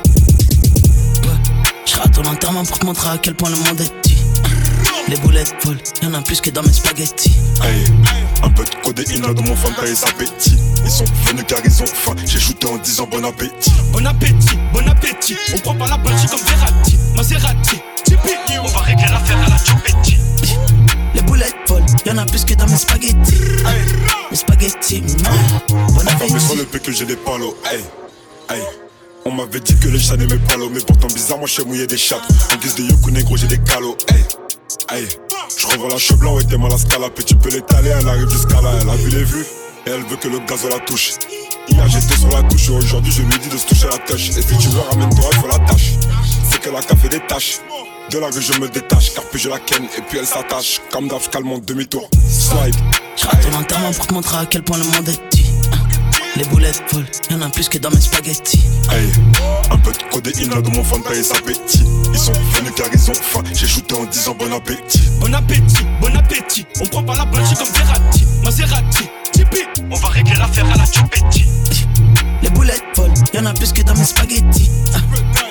Je 1.86 1.98
rate 1.98 2.14
ton 2.14 2.24
enterrement 2.26 2.64
pour 2.64 2.80
te 2.80 2.86
montrer 2.86 3.10
à 3.10 3.18
quel 3.18 3.36
point 3.36 3.50
le 3.50 3.58
monde 3.58 3.82
est. 3.82 4.09
Les 5.10 5.16
boulettes 5.18 5.56
volent, 5.66 5.80
y'en 6.04 6.14
a 6.14 6.22
plus 6.22 6.40
que 6.40 6.52
dans 6.52 6.62
mes 6.62 6.72
spaghettis. 6.72 7.36
Hey, 7.64 7.84
un 8.44 8.50
peu 8.50 8.64
de 8.64 8.76
codéine 8.84 9.24
là 9.24 9.34
dans 9.34 9.42
mon 9.44 9.56
fanta 9.56 9.88
et 9.88 9.96
sa 9.96 10.08
appétit. 10.08 10.58
Ils 10.86 10.92
sont 10.92 11.04
venus 11.26 11.46
car 11.48 11.60
ils 11.66 11.82
ont 11.82 11.86
faim. 11.88 12.16
J'ai 12.26 12.40
shooté 12.40 12.68
en 12.68 12.78
disant 12.78 13.08
bon 13.10 13.26
appétit. 13.26 13.72
Bon 13.92 14.06
appétit, 14.06 14.58
bon 14.72 14.88
appétit. 14.88 15.36
On 15.56 15.58
prend 15.60 15.76
pas 15.76 15.88
la 15.88 15.98
punch 15.98 16.28
comme 16.30 16.40
Verratti, 16.42 16.98
Maserati, 17.16 17.78
Tipeee. 18.06 18.60
On 18.64 18.68
va 18.68 18.80
régler 18.82 19.06
l'affaire 19.10 19.42
à 19.44 19.50
la 19.50 19.58
Chupetti. 19.58 20.18
Les 21.16 21.22
boulettes 21.22 21.56
volent, 21.68 21.86
y'en 22.06 22.18
a 22.18 22.26
plus 22.26 22.46
que 22.46 22.54
dans 22.54 22.68
mes 22.68 22.78
spaghettis. 22.78 23.42
Mes 24.30 24.38
spaghettis, 24.38 25.02
mm, 25.02 25.68
bon 25.70 26.06
Pas 26.06 26.16
plus 26.18 26.28
sur 26.30 26.36
appétit. 26.36 26.58
le 26.58 26.66
P 26.66 26.80
que 26.80 26.92
j'ai 26.92 27.06
des 27.06 27.16
palos. 27.16 27.58
Hey, 27.66 27.80
hey. 28.52 28.62
On 29.26 29.32
m'avait 29.32 29.60
dit 29.60 29.76
que 29.76 29.88
les 29.90 30.00
chats 30.00 30.18
n'aimaient 30.18 30.38
pas 30.38 30.56
l'eau, 30.56 30.70
mais 30.72 30.80
pourtant 30.82 31.08
bizarrement 31.08 31.46
je 31.46 31.62
mouillé 31.64 31.88
des 31.88 31.98
chattes. 31.98 32.22
En 32.54 32.58
guise 32.58 32.76
de 32.76 32.84
yoku 32.84 33.12
négro, 33.12 33.36
j'ai 33.38 33.48
des 33.48 33.58
calots. 33.58 33.98
Hey, 34.08 34.24
hey. 34.92 35.08
Je 35.58 35.68
revends 35.68 35.88
la 35.88 35.98
cheveux 35.98 36.28
ouais, 36.28 36.44
t'es 36.44 36.58
mal 36.58 36.72
à 36.72 36.78
scala. 36.78 37.10
Puis 37.10 37.24
tu 37.24 37.36
peux 37.36 37.50
l'étaler, 37.50 37.90
elle 37.90 38.08
arrive 38.08 38.30
jusqu'à 38.30 38.62
là. 38.62 38.72
Elle 38.82 38.90
a 38.90 38.96
vu 38.96 39.10
les 39.10 39.24
vues, 39.24 39.46
et 39.86 39.90
elle 39.90 40.04
veut 40.04 40.18
que 40.18 40.28
le 40.28 40.40
gaz 40.40 40.64
la 40.70 40.80
touche. 40.80 41.14
Hier 41.68 41.88
j'étais 41.88 42.16
sur 42.16 42.30
la 42.30 42.44
touche, 42.44 42.70
aujourd'hui 42.70 43.12
je 43.12 43.22
lui 43.22 43.40
dis 43.40 43.50
de 43.50 43.58
se 43.58 43.68
toucher 43.68 43.88
la 43.88 43.98
touche. 44.00 44.30
Et 44.30 44.42
si 44.42 44.58
tu 44.58 44.70
veux, 44.70 44.82
ramène-toi, 44.90 45.30
il 45.34 45.40
faut 45.40 45.48
la 45.48 45.60
tâche. 45.60 45.94
C'est 46.50 46.62
que 46.62 46.70
la 46.70 46.82
café 46.82 47.10
des 47.10 47.20
tâches. 47.22 47.60
De 48.10 48.18
la 48.18 48.28
rue, 48.28 48.42
je 48.42 48.54
me 48.60 48.68
détache, 48.68 49.14
car 49.14 49.24
puis 49.26 49.40
je 49.40 49.50
la 49.50 49.60
ken, 49.60 49.84
et 49.84 50.02
puis 50.02 50.18
elle 50.18 50.26
s'attache. 50.26 50.82
Comme 50.92 51.08
d'hab, 51.08 51.22
je 51.24 51.30
calme 51.30 51.46
mon 51.46 51.60
demi-tour. 51.60 52.10
Slide. 52.28 52.76
J'rate 53.16 53.42
ton 53.42 53.58
enterrement 53.60 53.92
pour 53.92 54.08
te 54.08 54.14
montrer 54.14 54.38
à 54.38 54.46
quel 54.46 54.64
point 54.64 54.78
le 54.78 54.86
monde 54.86 55.10
est. 55.10 55.39
Les 56.40 56.46
boulettes 56.46 56.82
volent, 56.94 57.06
y'en 57.30 57.42
a 57.42 57.50
plus 57.50 57.68
que 57.68 57.78
dans 57.80 57.90
mes 57.90 58.00
spaghettis. 58.00 58.64
Hey, 58.90 59.12
un 59.72 59.78
peu 59.78 59.92
de 59.92 59.98
codéine 60.10 60.50
là 60.52 60.62
dans 60.62 60.72
mon 60.72 60.86
fanta 60.86 61.14
et 61.14 61.22
sa 61.22 61.36
appétit. 61.36 61.84
Ils 62.14 62.18
sont 62.18 62.32
venus 62.54 62.72
car 62.78 62.88
ils 62.94 63.12
ont 63.12 63.14
faim. 63.14 63.44
J'ai 63.54 63.68
shooté 63.68 63.94
en 63.94 64.06
disant 64.06 64.38
bon 64.40 64.50
appétit. 64.54 65.02
Bon 65.20 65.34
appétit, 65.34 65.86
bon 66.00 66.16
appétit. 66.16 66.66
On 66.80 66.86
prend 66.86 67.04
pas 67.04 67.18
la 67.18 67.26
punch 67.26 67.54
comme 67.56 67.68
Verratti, 67.74 68.26
Maserati, 68.42 69.10
Tipeee. 69.34 69.68
On 69.92 69.98
va 69.98 70.08
régler 70.08 70.38
l'affaire 70.38 70.66
à 70.72 70.78
la 70.78 70.86
Chupetti. 70.86 71.46
Les 72.42 72.50
boulettes 72.52 72.86
volent, 72.96 73.14
y'en 73.34 73.46
a 73.46 73.54
plus 73.54 73.74
que 73.74 73.82
dans 73.82 73.96
mes 73.96 74.06
spaghettis. 74.06 74.72
Ah, 74.96 75.00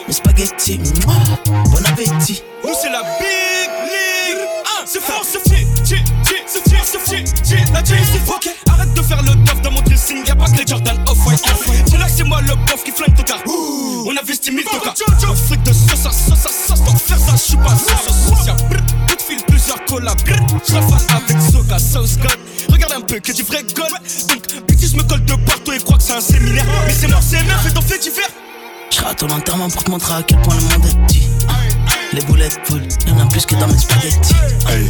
mes 0.07 0.15
spaghettis, 0.15 0.81
bon 1.05 1.85
appétit. 1.85 2.43
Nous 2.65 2.73
c'est 2.81 2.89
la 2.89 3.03
big 3.03 3.69
league. 3.85 4.43
Ah, 4.65 4.85
c'est 4.87 5.03
fort, 5.03 5.23
c'est 5.23 5.47
fier, 5.47 5.67
tier, 5.85 6.03
tier, 6.25 6.43
c'est 6.47 6.67
fier, 6.67 6.81
c'est 6.83 6.99
fier. 7.47 7.65
La 7.75 7.83
tier, 7.83 7.99
c'est 8.11 8.25
fort. 8.25 8.41
Arrête 8.79 8.95
de 8.95 9.03
faire 9.03 9.23
le 9.23 9.45
tof 9.45 9.61
dans 9.63 9.71
mon 9.73 9.81
dressing. 9.83 10.25
Y'a 10.27 10.37
pas 10.37 10.47
que 10.47 10.59
les 10.59 10.67
Jordan 10.67 10.97
off-white. 11.09 11.43
C'est 11.87 11.99
là 11.99 12.07
que 12.07 12.13
c'est 12.17 12.25
moi 12.25 12.41
le 12.43 12.55
bof 12.55 12.85
qui 12.85 12.93
flingue 12.93 13.15
ton 13.17 13.23
car. 13.23 13.39
On 13.47 14.17
investit 14.17 14.53
1000 14.53 14.65
tokas. 14.65 14.95
Un 15.29 15.35
fric 15.35 15.63
de 15.65 15.73
sauce 15.73 16.07
à 16.07 16.13
sauce 16.13 16.47
à 16.47 16.51
sauce. 16.51 16.81
Pour 16.81 17.01
faire 17.01 17.19
ça, 17.19 17.35
j'suis 17.37 17.57
pas 17.57 17.77
sauce 17.77 18.09
à 18.09 18.13
sauce. 18.13 18.47
Y'a 18.47 18.55
brr, 18.55 18.79
coup 19.09 19.17
de 19.17 19.23
fil, 19.23 19.43
plusieurs 19.47 19.85
collabs. 19.87 20.19
J'rafale 20.69 21.07
avec 21.11 21.37
Soka, 21.53 21.79
Sauce 21.79 22.17
God. 22.19 22.39
Regarde 22.71 22.93
un 22.93 23.01
peu 23.01 23.19
que 23.19 23.33
du 23.33 23.43
vrai 23.43 23.65
gold. 23.75 23.93
Donc, 24.29 24.67
petit, 24.67 24.97
me 24.97 25.03
colle 25.03 25.25
de 25.25 25.35
partout 25.35 25.73
et 25.73 25.79
crois 25.79 25.97
que 25.97 26.05
c'est 26.05 26.15
un 26.15 26.21
séminaire. 26.21 26.67
Mais 26.87 26.93
c'est 26.93 27.09
mort, 27.09 27.23
c'est 27.23 27.43
meuf 27.43 27.67
et 27.69 27.73
t'en 27.73 27.83
fais 27.83 27.99
divers. 27.99 28.31
Ton 29.17 29.29
enterrement 29.31 29.69
pour 29.69 29.83
te 29.85 29.91
montrer 29.91 30.15
à 30.15 30.23
quel 30.23 30.41
point 30.43 30.55
le 30.55 30.61
monde 30.63 30.87
est 30.87 31.07
petit. 31.07 31.23
Les 32.13 32.23
boulettes 32.23 32.61
volent, 32.69 32.87
y'en 33.07 33.19
a 33.19 33.27
plus 33.27 33.45
que 33.47 33.55
dans 33.55 33.67
mes 33.67 33.79
spaghettis. 33.79 34.35
Hey, 34.69 34.89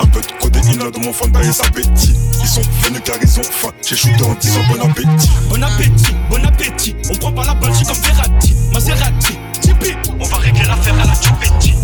un 0.00 0.06
peu 0.06 0.20
de 0.20 0.32
codéine 0.40 0.78
là 0.78 0.90
dans 0.90 1.00
mon 1.00 1.12
fanta 1.12 1.40
et 1.42 1.52
sa 1.52 1.64
appétit. 1.64 2.14
Ils 2.40 2.48
sont 2.48 2.62
venus 2.82 3.00
car 3.04 3.16
ils 3.20 3.38
ont 3.38 3.42
faim. 3.42 3.70
J'ai 3.86 3.96
shooté 3.96 4.22
en 4.24 4.34
disant 4.34 4.60
bon 4.68 4.80
appétit. 4.82 5.30
Bon 5.48 5.62
appétit, 5.62 6.14
bon 6.30 6.44
appétit. 6.44 6.96
On 7.10 7.14
prend 7.16 7.32
pas 7.32 7.44
la 7.44 7.54
punch 7.54 7.84
comme 7.84 7.96
Verratti, 7.96 8.54
Maserati, 8.72 9.38
Tipeee. 9.60 9.96
On 10.18 10.24
va 10.24 10.36
régler 10.38 10.64
l'affaire 10.64 10.94
à 10.94 11.04
la 11.04 11.14
Chupetti. 11.14 11.74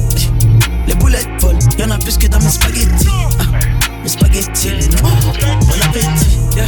Les 0.87 0.95
boulettes 0.95 1.29
volent, 1.41 1.59
y'en 1.79 1.91
a 1.91 1.99
plus 1.99 2.17
que 2.17 2.27
dans 2.27 2.41
mes 2.41 2.49
spaghettis. 2.49 3.09
Ah, 3.39 3.45
mes 4.03 4.09
spaghettis, 4.09 4.71
mm, 4.71 5.01
bon 5.01 5.83
appétit. 5.83 6.39
Yeah. 6.57 6.67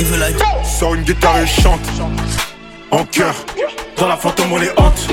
Il 0.00 0.06
veut 0.06 0.18
la 0.18 0.28
Sors 0.64 0.94
une 0.94 1.02
guitare 1.02 1.38
et 1.38 1.46
chante. 1.46 1.80
En 2.90 3.04
cœur, 3.04 3.34
dans 3.98 4.08
la 4.08 4.16
fantôme 4.16 4.52
on 4.52 4.58
les 4.58 4.70
hante. 4.76 5.08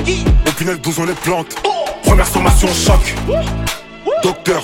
Au 0.46 0.50
final, 0.50 0.78
12 0.78 0.98
on 0.98 1.04
les 1.04 1.14
plante. 1.14 1.54
Première 2.04 2.26
sommation, 2.26 2.68
choc. 2.68 3.14
Docteur, 4.22 4.62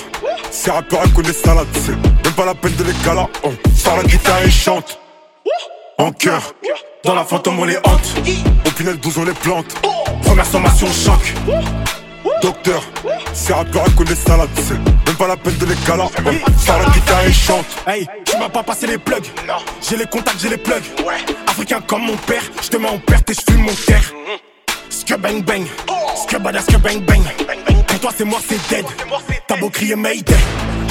ces 0.51 0.71
rappeurs 0.71 1.01
ils 1.05 1.13
connaissent 1.13 1.41
ça 1.41 1.53
là, 1.53 1.63
c'est 1.73 1.91
même 1.91 2.33
pas 2.35 2.45
la 2.45 2.55
peine 2.55 2.75
de 2.75 2.83
les 2.83 2.93
caler. 3.05 3.25
On 3.43 3.51
sort 3.75 3.97
la 3.97 4.03
guitare 4.03 4.43
et 4.43 4.49
chante. 4.49 4.99
En 5.97 6.11
cœur, 6.11 6.53
dans 7.03 7.15
la 7.15 7.25
fantôme 7.25 7.59
on 7.59 7.65
les 7.65 7.77
hante. 7.77 8.15
Au 8.65 8.69
final, 8.69 8.97
12 8.97 9.17
on 9.17 9.25
les 9.25 9.33
plante. 9.33 9.75
Première 10.23 10.45
sommation, 10.45 10.87
choc. 10.87 11.33
Docteur, 12.41 12.81
ces 13.33 13.53
rappeurs 13.53 13.93
connaissent 13.95 14.23
ça 14.25 14.37
là, 14.37 14.45
c'est 14.55 14.77
même 14.77 15.17
pas 15.17 15.27
la 15.27 15.37
peine 15.37 15.57
de 15.57 15.65
les 15.65 15.75
caler. 15.75 16.03
On 16.03 16.65
sort 16.65 16.79
la 16.79 16.89
guitare 16.91 17.25
et 17.25 17.33
chante. 17.33 17.65
Hey, 17.87 18.07
tu 18.25 18.37
m'as 18.37 18.49
pas 18.49 18.63
passé 18.63 18.87
les 18.87 18.97
plugs. 18.97 19.27
J'ai 19.87 19.97
les 19.97 20.05
contacts, 20.05 20.39
j'ai 20.41 20.49
les 20.49 20.57
plugs. 20.57 20.83
Africain 21.47 21.81
comme 21.85 22.03
mon 22.03 22.17
père, 22.17 22.43
je 22.61 22.69
te 22.69 22.77
mets 22.77 22.89
en 22.89 22.99
perte 22.99 23.29
et 23.29 23.33
je 23.33 23.41
fume 23.51 23.63
mon 23.63 23.73
terre. 23.85 24.13
Ske 24.89 25.17
bang 25.17 25.43
bang, 25.43 25.65
ske 26.23 26.39
bada 26.41 26.61
ske 26.61 26.77
bang 26.81 27.01
bang. 27.05 27.21
Pour 27.89 27.99
toi 27.99 28.11
c'est 28.15 28.25
moi 28.25 28.39
c'est 28.47 28.69
dead. 28.69 28.85
T'as 29.47 29.57
beau 29.57 29.69
crier 29.69 29.95
Mayday. 29.95 30.33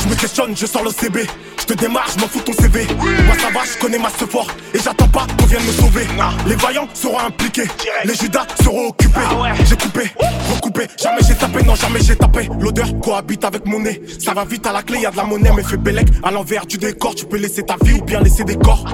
Je 0.02 0.08
me 0.08 0.14
questionne, 0.14 0.56
je 0.56 0.66
sors 0.66 0.82
le 0.82 0.90
CB. 0.90 1.26
Je 1.60 1.64
te 1.64 1.74
démarre, 1.74 2.06
je 2.14 2.20
m'en 2.20 2.28
fous 2.28 2.38
de 2.38 2.44
ton 2.44 2.52
CV. 2.52 2.86
Moi 3.26 3.36
ça 3.38 3.50
va, 3.52 3.60
je 3.64 3.78
connais 3.78 3.98
ma 3.98 4.08
fort 4.08 4.48
et 4.72 4.78
j'attends 4.78 5.08
pas 5.08 5.26
qu'on 5.38 5.46
vienne 5.46 5.64
me 5.64 5.72
sauver. 5.72 6.06
Les 6.46 6.54
vaillants 6.54 6.88
seront 6.94 7.18
impliqués, 7.18 7.68
les 8.04 8.14
Judas 8.14 8.46
seront 8.62 8.88
occupés. 8.88 9.20
J'ai 9.68 9.76
coupé, 9.76 10.10
recoupé, 10.54 10.86
jamais 11.02 11.20
j'ai 11.26 11.34
tapé, 11.34 11.62
non 11.64 11.74
jamais 11.74 12.00
j'ai 12.00 12.16
tapé. 12.16 12.48
L'odeur 12.58 12.88
cohabite 13.02 13.44
avec 13.44 13.66
mon 13.66 13.80
nez. 13.80 14.00
Ça 14.18 14.32
va 14.32 14.44
vite 14.44 14.66
à 14.66 14.72
la 14.72 14.82
clé, 14.82 15.00
y 15.00 15.06
a 15.06 15.10
de 15.10 15.16
la 15.16 15.24
monnaie, 15.24 15.52
mais 15.54 15.62
fais 15.62 15.76
bellec 15.76 16.08
à 16.22 16.30
l'envers 16.30 16.64
du 16.64 16.78
décor. 16.78 17.14
Tu 17.14 17.26
peux 17.26 17.36
laisser 17.36 17.62
ta 17.64 17.76
vie 17.82 17.94
ou 17.94 18.02
bien 18.02 18.20
laisser 18.20 18.44
des 18.44 18.56
corps. 18.56 18.84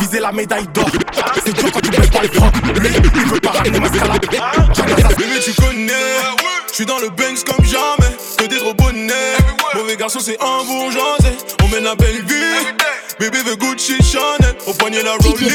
Viser 0.00 0.20
la 0.20 0.32
médaille 0.32 0.68
d'or. 0.72 0.88
C'est 1.44 1.52
dur 1.52 1.70
quand 1.72 1.80
tu 1.80 1.90
baisses 1.90 2.10
pas 2.10 2.22
les 2.22 2.28
francs. 2.28 2.52
Lui, 2.80 2.88
il 3.16 3.26
veut 3.26 3.40
pas 3.40 3.50
ramener 3.50 3.80
ma 3.80 3.88
salade. 3.88 4.26
Bébé, 4.30 5.40
tu 5.44 5.52
connais. 5.54 5.92
Je 6.68 6.74
suis 6.74 6.86
dans 6.86 6.98
le 6.98 7.08
Banks 7.08 7.44
comme 7.44 7.64
jamais. 7.64 8.16
Que 8.38 8.46
des 8.46 8.56
trop 8.56 8.74
bonnets. 8.74 9.12
Mauvais 9.74 9.96
garçon, 9.96 10.20
c'est 10.20 10.40
un 10.44 10.64
bourgeoisé. 10.64 11.36
On 11.62 11.68
mène 11.68 11.84
la 11.84 11.94
belle 11.94 12.22
vie. 12.26 12.74
Bébé 13.18 13.38
veut 13.44 13.56
Gucci 13.56 13.96
Chanel. 14.02 14.56
Au 14.66 14.72
poignet 14.72 15.02
la 15.02 15.12
Rollie. 15.12 15.46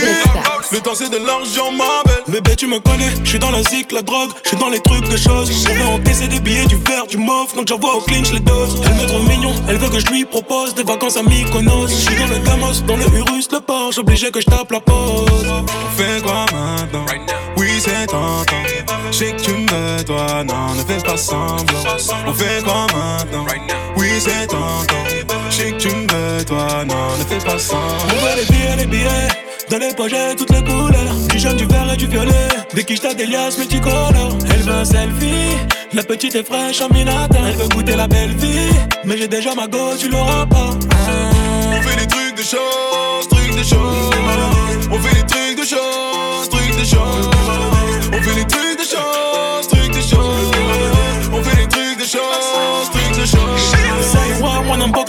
Le 0.71 0.79
temps, 0.79 0.95
c'est 0.95 1.09
de 1.09 1.17
l'argent, 1.17 1.71
ma 1.71 2.03
belle. 2.05 2.23
Bébé, 2.27 2.55
tu 2.55 2.67
me 2.67 2.79
connais, 2.79 3.09
je 3.23 3.29
suis 3.29 3.39
dans 3.39 3.51
la 3.51 3.63
zik, 3.63 3.91
la 3.91 4.01
drogue, 4.01 4.29
je 4.43 4.49
suis 4.49 4.57
dans 4.57 4.69
les 4.69 4.79
trucs 4.79 5.07
de 5.09 5.17
choses. 5.17 5.51
On 5.69 5.73
veut 5.73 5.85
encaisser 5.85 6.27
des 6.27 6.39
billets, 6.39 6.65
du 6.65 6.75
verre, 6.75 7.07
du 7.07 7.17
mauve, 7.17 7.55
donc 7.55 7.67
j'envoie 7.67 7.95
au 7.95 8.01
clinch 8.01 8.31
les 8.31 8.39
doses. 8.39 8.79
Elle 8.85 8.93
me 8.93 9.07
trouve 9.07 9.27
mignon, 9.27 9.53
elle 9.67 9.77
veut 9.77 9.89
que 9.89 9.99
je 9.99 10.05
lui 10.07 10.25
propose 10.25 10.75
des 10.75 10.83
vacances 10.83 11.17
à 11.17 11.23
Mykonos. 11.23 11.87
Je 11.89 11.95
suis 11.95 12.15
dans 12.15 12.27
le 12.27 12.37
Gamos, 12.39 12.81
dans 12.85 12.97
le 12.97 13.05
Urus, 13.17 13.49
le 13.51 13.59
Porsche, 13.61 13.97
obligé 13.97 14.29
que 14.29 14.41
je 14.41 14.45
tape 14.45 14.71
la 14.71 14.79
pause. 14.79 15.25
On 15.47 15.97
fait 15.97 16.21
quoi 16.21 16.45
maintenant? 16.53 17.05
Oui, 17.79 17.85
c'est 17.87 18.07
tentant. 18.07 18.43
Je 19.09 19.17
sais 19.17 19.31
que 19.31 19.41
tu 19.41 19.51
me 19.53 19.71
veux, 19.71 20.03
toi, 20.03 20.43
non, 20.43 20.75
ne 20.75 20.83
fais 20.83 21.01
pas 21.01 21.15
semblant. 21.15 21.79
On 22.27 22.33
fait 22.33 22.61
quoi 22.61 22.87
maintenant? 22.93 23.45
Oui, 23.95 24.09
c'est 24.19 24.47
tentant. 24.47 25.05
Je 25.49 25.55
sais 25.55 25.71
que 25.71 25.77
tu 25.77 25.87
me 25.87 26.01
veux, 26.01 26.43
toi, 26.43 26.83
non, 26.85 27.17
ne 27.17 27.23
fais 27.23 27.37
pas 27.37 27.55
On 27.55 27.57
semblant. 27.57 28.15
veut 28.21 28.35
les 28.35 28.45
billets, 28.53 28.75
les 28.79 28.85
billets. 28.85 29.27
Dans 29.69 29.77
les 29.77 30.09
j'ai 30.09 30.35
toutes 30.35 30.49
les 30.49 30.61
couleurs. 30.61 31.15
Du 31.29 31.39
jaune, 31.39 31.55
du 31.55 31.65
vert 31.67 31.93
et 31.93 31.95
du 31.95 32.07
violet. 32.07 32.49
Des 32.73 32.83
quiches, 32.83 32.99
t'as 32.99 33.13
des 33.13 33.27
liasses 33.27 33.57
multicolores. 33.57 34.37
Elle 34.51 34.63
veut 34.63 34.73
un 34.73 34.83
selfie. 34.83 35.55
La 35.93 36.03
petite 36.03 36.35
est 36.35 36.45
fraîche 36.45 36.81
en 36.81 36.93
minata. 36.93 37.37
Elle 37.47 37.55
veut 37.55 37.69
goûter 37.69 37.95
la 37.95 38.09
belle 38.09 38.35
vie. 38.35 38.73
Mais 39.05 39.17
j'ai 39.17 39.29
déjà 39.29 39.55
ma 39.55 39.67
go, 39.67 39.95
tu 39.97 40.09
l'auras 40.09 40.45
pas. 40.47 40.71
On 41.71 41.81
fait 41.81 41.95
des 41.95 42.07
trucs 42.07 42.35
de 42.35 42.43
choses, 42.43 43.29
trucs 43.29 43.55
de 43.55 43.63
choses. 43.63 44.11
On 44.91 44.99
fait 44.99 45.15
des 45.15 45.25
trucs 45.27 45.61
de 45.61 45.65
choses, 45.65 46.49
trucs 46.49 46.77
de 46.77 46.83
choses. 46.83 47.38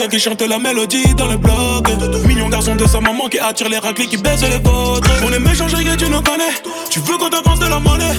Qui 0.09 0.19
chante 0.19 0.43
la 0.43 0.59
mélodie 0.59 1.15
dans 1.15 1.27
le 1.27 1.37
bloc. 1.37 1.89
Millions 2.27 2.49
garçons 2.49 2.75
de 2.77 2.87
sa 2.87 3.01
maman 3.01 3.29
qui 3.29 3.39
attirent 3.39 3.69
les 3.69 3.79
raclés 3.79 4.07
qui 4.07 4.17
baissent 4.17 4.43
les 4.43 4.59
vôtres. 4.59 5.09
On 5.25 5.33
est 5.33 5.39
méchants, 5.39 5.67
que 5.67 5.97
tu 5.97 6.09
nous 6.09 6.23
connais. 6.23 6.55
Tu 6.91 7.01
veux 7.01 7.19
qu'on 7.19 7.29
t'avance 7.29 7.59
de 7.59 7.67
la 7.67 7.79
monnaie? 7.79 8.17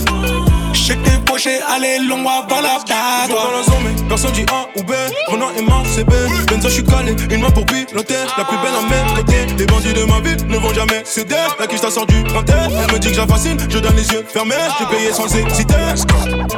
Je 0.73 0.93
que 0.93 0.99
t'es 0.99 1.17
poché, 1.25 1.59
allez, 1.69 1.99
long 2.07 2.25
avant 2.27 2.61
la 2.61 2.79
Je 2.79 2.91
bague. 2.91 3.29
dans 3.29 3.51
la 3.51 3.63
zone, 3.63 3.83
mais 3.83 4.07
personne 4.07 4.31
dit 4.31 4.45
A 4.51 4.67
ou 4.77 4.83
B. 4.83 4.91
Renan 5.27 5.47
et 5.57 5.61
Marc, 5.61 5.85
c'est 5.93 6.03
B. 6.03 6.11
Benzo, 6.47 6.69
je 6.69 6.73
suis 6.73 6.83
calé. 6.83 7.15
Une 7.29 7.41
main 7.41 7.51
pour 7.51 7.65
piloter. 7.65 8.15
La 8.37 8.43
plus 8.45 8.57
belle 8.57 8.75
en 8.77 8.89
même 8.89 9.15
côté. 9.15 9.45
Les 9.57 9.65
bandits 9.65 9.93
de 9.93 10.03
ma 10.03 10.19
ville 10.19 10.45
ne 10.47 10.57
vont 10.57 10.73
jamais 10.73 11.01
céder. 11.05 11.35
La 11.59 11.67
quiche 11.67 11.81
t'a 11.81 11.91
sort 11.91 12.05
du 12.05 12.21
printemps. 12.23 12.53
Elle 12.69 12.93
me 12.93 12.99
dit 12.99 13.09
que 13.09 13.13
j'affascine. 13.15 13.57
Je 13.69 13.79
donne 13.79 13.95
les 13.95 14.07
yeux 14.09 14.25
fermés. 14.27 14.55
J'ai 14.79 14.85
payé 14.97 15.13
sans 15.13 15.25
hésiter. 15.25 15.75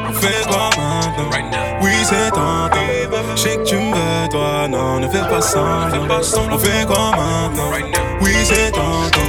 On 0.10 0.14
fait 0.14 0.48
quoi 0.48 0.70
maintenant? 0.78 1.73
Oui, 2.04 2.10
c'est 2.10 2.32
tentant. 2.32 2.76
Je 3.34 3.42
sais 3.42 3.56
que 3.56 3.64
tu 3.64 3.76
me 3.78 3.96
veux, 3.96 4.28
toi. 4.30 4.68
Non, 4.68 5.00
ne 5.00 5.08
fais 5.08 5.22
pas 5.22 5.40
semblant. 5.40 6.20
On 6.52 6.58
fait 6.58 6.86
quoi 6.86 7.12
maintenant? 7.12 7.72
Oui, 8.22 8.34
c'est 8.44 8.72
tentant. 8.72 9.22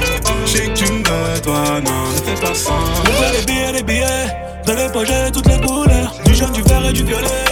Je 0.45 0.51
sais 0.51 0.67
que 0.67 0.73
tu 0.73 0.91
me 0.91 0.97
veux, 0.97 1.41
toi. 1.41 1.79
Non, 1.85 2.11
ne 2.11 2.17
fais 2.17 2.41
pas 2.41 2.51
On 2.51 2.53
semblant. 2.53 3.31
les 3.31 3.45
billets, 3.45 3.71
les 3.71 3.83
billets. 3.83 4.27
Dans 4.67 4.73
les 4.73 4.89
poches, 4.91 5.07
j'ai 5.07 5.31
toutes 5.31 5.47
les 5.47 5.65
couleurs. 5.65 6.13
Du 6.25 6.35
jaune, 6.35 6.51
du 6.51 6.63
vert 6.63 6.85
et 6.85 6.91
du 6.91 7.05
violet. 7.05 7.45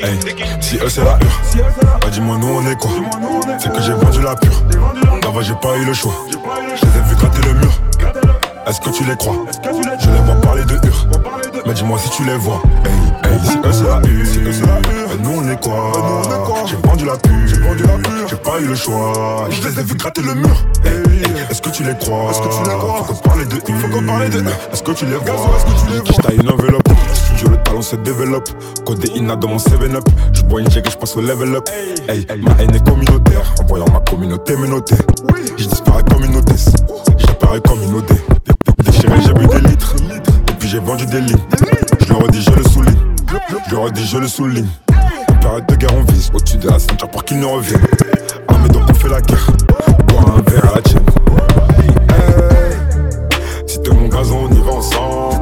Hey, 0.00 0.18
si 0.62 0.76
eux 0.76 0.88
c'est 0.88 1.04
la 1.04 1.18
hure, 1.18 1.66
bah 2.00 2.08
dis-moi 2.10 2.36
nous 2.38 2.48
on 2.48 2.66
est 2.70 2.76
quoi? 2.76 2.90
C'est 3.58 3.72
que 3.72 3.82
j'ai 3.82 3.92
vendu 3.92 4.22
la 4.22 4.36
pure. 4.36 4.62
Là-bas 5.22 5.42
j'ai 5.42 5.54
pas 5.56 5.76
eu 5.76 5.84
le 5.84 5.92
choix. 5.92 6.14
Je 6.30 6.86
les 6.86 6.98
ai 6.98 7.02
vu 7.02 7.16
gratter 7.16 7.42
le 7.48 7.54
mur. 7.54 7.72
Est-ce 8.66 8.80
que 8.80 8.90
tu 8.90 9.02
les 9.04 9.16
crois? 9.16 9.34
Je 10.00 10.08
les 10.10 10.18
vois 10.20 10.40
parler 10.40 10.62
de 10.64 10.74
hure. 10.74 11.06
Mais 11.66 11.74
dis-moi 11.74 11.98
si 11.98 12.10
tu 12.10 12.22
les 12.24 12.36
vois. 12.36 12.62
Hey, 12.84 12.92
si 13.44 13.58
eux 13.58 13.72
c'est 13.72 13.84
la 13.84 14.00
hure, 14.00 15.08
bah 15.08 15.14
nous 15.22 15.30
on 15.38 15.48
est 15.50 15.60
quoi? 15.60 15.92
J'ai 16.66 16.76
vendu 16.76 17.04
la 17.04 17.16
pure. 17.16 17.34
J'ai 18.28 18.36
pas 18.36 18.60
eu 18.60 18.66
le 18.66 18.74
choix. 18.74 19.48
Je 19.50 19.68
les 19.68 19.80
ai 19.80 19.82
vu 19.82 19.94
gratter 19.94 20.22
le 20.22 20.34
mur. 20.34 20.56
Hey, 20.84 21.22
Est-ce 21.50 21.62
que 21.62 21.70
tu 21.70 21.82
les 21.82 21.96
crois? 21.96 22.30
Est-ce 22.30 22.40
que 22.40 22.48
tu 22.48 22.70
les 22.70 22.76
crois? 22.76 23.04
Faut 23.04 23.14
qu'on 23.14 23.28
parle 23.28 23.48
de 23.48 23.54
hure. 23.54 23.80
Faut 23.80 23.88
qu'on 23.88 24.06
parle 24.06 24.30
de 24.30 24.38
Est-ce 24.72 24.82
que 24.82 24.92
tu 24.92 25.06
les 25.06 25.16
vois? 25.16 25.34
Est-ce 25.34 25.64
que 25.64 25.86
tu 25.86 25.92
les 25.92 25.98
vois? 25.98 26.12
J'taille 26.12 26.36
une 26.36 26.50
enveloppe. 26.50 26.88
Studio 27.12 27.48
le 27.50 27.56
talent 27.62 27.82
se 27.82 27.96
développe. 27.96 28.48
Code 28.84 29.04
Ina 29.14 29.36
dans 29.36 29.48
mon 29.48 29.56
7-up. 29.56 30.08
Je 30.32 30.42
bois 30.42 30.60
une 30.60 30.70
jack 30.70 30.86
et 30.86 30.90
je 30.90 30.96
passe 30.96 31.16
au 31.16 31.20
level 31.20 31.56
up. 31.56 31.68
Hey, 32.08 32.26
ma 32.42 32.52
haine 32.62 32.74
est 32.74 32.84
communautaire. 32.84 33.54
En 33.60 33.66
voyant 33.66 33.86
ma 33.92 34.00
communauté 34.00 34.56
me 34.56 34.66
noter. 34.66 34.96
Je 35.56 35.64
disparais 35.64 36.02
comme 36.10 36.24
une 36.24 36.36
hôtesse. 36.36 36.70
J'apparais 37.18 37.60
comme 37.60 37.82
une 37.82 37.94
odée. 37.96 38.14
Déchiré, 38.84 39.20
j'ai 39.24 39.32
bu 39.32 39.46
des 39.46 39.68
litres. 39.68 39.94
Et 40.48 40.52
puis 40.58 40.68
j'ai 40.68 40.78
vendu 40.78 41.06
des 41.06 41.20
lignes. 41.20 41.36
Je 42.00 42.08
le 42.08 42.14
redis, 42.16 42.42
je 42.42 42.50
le 42.50 42.62
souligne. 42.64 42.94
Je 43.46 43.70
le 43.70 43.78
redis, 43.78 44.06
je 44.06 44.18
le 44.18 44.28
souligne. 44.28 44.68
Période 45.40 45.66
de 45.66 45.74
guerre, 45.76 45.94
on 45.94 46.12
vise 46.12 46.30
au-dessus 46.34 46.56
de 46.58 46.68
la 46.68 46.78
ceinture 46.78 47.08
pour 47.10 47.24
qu'il 47.24 47.38
ne 47.38 47.46
revienne. 47.46 47.86
Armé 48.48 48.68
donc 48.68 48.82
on 48.88 48.94
fait 48.94 49.08
la 49.08 49.20
guerre. 49.20 49.46
Boire 50.08 50.36
un 50.36 50.50
verre 50.50 50.72
à 50.72 50.76
la 50.76 50.82
tienne. 50.82 51.04
Hey, 51.78 51.90
Si 53.66 53.80
t'es 53.82 53.90
mon 53.90 54.08
gazon, 54.08 54.48
on 54.50 54.54
y 54.54 54.60
va 54.60 54.72
ensemble. 54.72 55.37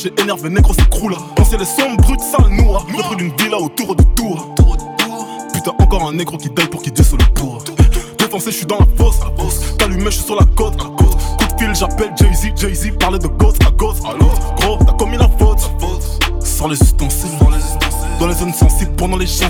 Lâché 0.00 0.22
énervé, 0.22 0.48
négro, 0.48 0.72
crew 0.90 1.10
là. 1.10 1.16
Pensez 1.36 1.56
les 1.56 1.64
sombres, 1.64 1.96
brutes, 1.98 2.20
sales, 2.20 2.48
noires. 2.50 2.86
Le 2.88 3.02
prix 3.02 3.16
d'une 3.16 3.32
villa 3.36 3.58
autour 3.58 3.94
de 3.94 4.02
tour. 4.14 4.54
Putain, 5.52 5.72
encore 5.78 6.08
un 6.08 6.12
négro 6.12 6.36
qui 6.36 6.50
taille 6.50 6.68
pour 6.68 6.82
qu'il 6.82 6.92
dise 6.92 7.12
le 7.12 7.34
pour. 7.34 7.62
Défoncé, 8.18 8.50
je 8.50 8.56
suis 8.56 8.66
dans 8.66 8.78
la 8.78 8.86
fosse. 8.96 9.18
T'allumé, 9.78 10.06
je 10.06 10.10
suis 10.10 10.24
sur 10.24 10.36
la 10.36 10.46
côte. 10.56 10.76
Coup 10.76 11.04
de 11.04 11.58
fil, 11.58 11.74
j'appelle 11.74 12.12
Jay-Z. 12.16 12.52
Jay-Z 12.56 12.92
parlait 12.98 13.18
de 13.18 13.28
ghost 13.28 13.62
à 13.66 13.70
ghost. 13.70 14.02
À 14.04 14.12
l'autre, 14.12 14.54
gros, 14.56 14.78
t'as 14.78 14.92
commis 14.92 15.16
la 15.16 15.28
faute. 15.38 15.70
Sans 16.40 16.68
les 16.68 16.80
ustensiles. 16.80 17.30
Dans 18.18 18.26
les 18.26 18.34
zones 18.34 18.52
sensibles, 18.52 18.92
pendant 18.96 19.16
les 19.16 19.26
gencives 19.26 19.49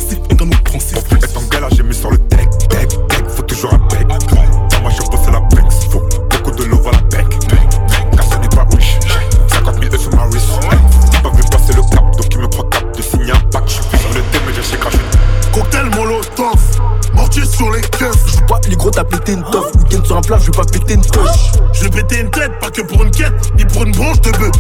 Une 22.21 22.31
tête, 22.31 22.53
pas 22.61 22.69
que 22.71 22.83
pour 22.83 23.03
une 23.03 23.11
quête, 23.11 23.33
ni 23.57 23.65
pour 23.65 23.83
une 23.83 23.93
branche 23.93 24.21
de 24.21 24.31
bœuf. 24.33 24.51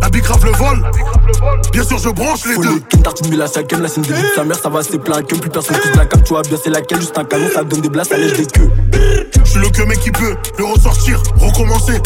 La 0.00 0.08
bicrave 0.08 0.42
le 0.42 0.52
vol, 0.52 0.90
bien 1.70 1.84
sûr 1.84 1.98
je 1.98 2.08
branche 2.08 2.46
les 2.46 2.56
deux. 2.56 2.80
ken, 2.88 3.02
tartine, 3.02 3.36
la 3.36 3.46
saquem, 3.46 3.82
la 3.82 3.88
scène 3.88 4.04
de 4.04 4.14
sa 4.34 4.42
mère, 4.42 4.58
ça 4.58 4.70
va 4.70 4.82
c'est 4.82 4.98
plein 4.98 5.20
que 5.20 5.34
plus 5.34 5.50
personne 5.50 5.76
touche 5.76 5.94
la 5.94 6.06
cam, 6.06 6.22
tu 6.22 6.30
vois 6.30 6.40
bien 6.40 6.56
c'est 6.62 6.70
laquelle, 6.70 7.00
juste 7.00 7.18
un 7.18 7.24
canon, 7.24 7.44
ça 7.54 7.62
donne 7.62 7.82
des 7.82 7.90
blasts, 7.90 8.12
ça 8.12 8.16
lèche 8.16 8.32
des 8.32 8.46
queues. 8.46 8.70
Je 9.44 9.50
suis 9.50 9.60
le 9.60 9.68
que 9.68 9.82
mec 9.82 10.00
qui 10.00 10.10
peut 10.10 10.34
le 10.56 10.64
ressortir, 10.64 11.22
recommencer. 11.36 12.00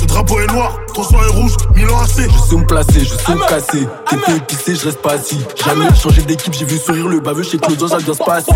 Le 0.00 0.06
drapeau 0.06 0.40
est 0.40 0.46
noir, 0.48 0.80
ton 0.92 1.04
sang 1.04 1.22
est 1.22 1.32
rouge, 1.32 1.52
Milan 1.76 2.00
AC. 2.00 2.28
Je 2.28 2.50
sais 2.50 2.56
me 2.56 2.66
placer, 2.66 3.04
je 3.04 3.14
sais 3.14 3.34
me 3.36 3.48
casser. 3.48 3.86
T'es 4.10 4.36
épicé, 4.36 4.74
je 4.74 4.86
reste 4.86 5.00
pas 5.00 5.12
assis. 5.12 5.38
Jamais 5.64 5.94
changé 5.94 6.22
d'équipe, 6.22 6.52
j'ai 6.52 6.64
vu 6.64 6.78
sourire 6.78 7.06
le 7.06 7.20
baveux 7.20 7.44
chez 7.44 7.58
Claude, 7.58 7.88
ça 7.88 7.98
doit 7.98 8.14
se 8.14 8.24
passer. 8.24 8.50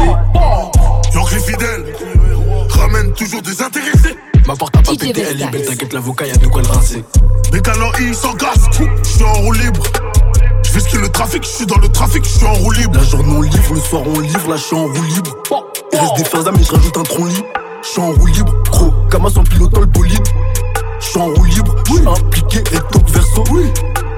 York 1.14 1.33
les 1.33 1.41
fidèles, 1.41 1.95
ramène 2.71 3.12
toujours 3.12 3.43
des 3.43 3.62
intéressés. 3.62 4.17
Ma 4.49 4.57
porte 4.57 4.77
a 4.77 4.83
pas 4.83 4.93
pété, 4.93 5.21
elle 5.21 5.43
est 5.43 5.51
belle, 5.51 5.63
t'inquiète, 5.63 5.93
l'avocat, 5.93 6.27
y'a 6.27 6.35
de 6.37 6.47
quoi 6.47 6.63
le 6.63 6.69
rincer. 6.69 7.05
Mes 7.53 7.61
talents 7.61 7.93
ils 8.01 8.15
s'encassent, 8.15 8.65
je 8.79 9.07
suis 9.07 9.23
en 9.23 9.33
roue 9.35 9.53
libre. 9.53 9.83
Je 10.65 10.91
que 10.91 10.97
le 10.97 11.09
trafic, 11.11 11.43
je 11.43 11.49
suis 11.49 11.67
dans 11.67 11.77
le 11.77 11.89
trafic, 11.91 12.25
je 12.25 12.31
suis 12.31 12.47
en 12.47 12.55
roue 12.55 12.71
libre. 12.71 12.95
La 12.95 13.05
journée 13.05 13.31
on 13.31 13.43
livre, 13.43 13.75
le 13.75 13.81
soir 13.81 14.03
on 14.07 14.21
livre, 14.21 14.49
là 14.49 14.57
je 14.57 14.63
suis 14.63 14.75
en 14.75 14.87
roue 14.87 15.03
libre. 15.03 15.37
Il 15.93 15.99
reste 15.99 16.17
des 16.17 16.25
fins 16.25 16.51
mais 16.51 16.65
je 16.65 16.73
rajoute 16.73 16.97
un 16.97 17.03
tronc 17.03 17.27
libre. 17.27 17.47
Je 17.83 17.89
suis 17.89 18.01
en 18.01 18.11
roue 18.11 18.27
libre, 18.27 18.55
gros, 18.71 18.91
Kamas 19.11 19.37
en 19.37 19.45
pilotant 19.45 19.81
le 19.81 19.87
bolide. 19.87 20.29
Je 20.99 21.07
suis 21.07 21.21
en 21.21 21.27
roue 21.27 21.45
libre, 21.45 21.75
suis 21.87 22.09
impliqué, 22.09 22.59
recto 22.73 23.01
verso. 23.07 23.45
Oui. 23.51 23.65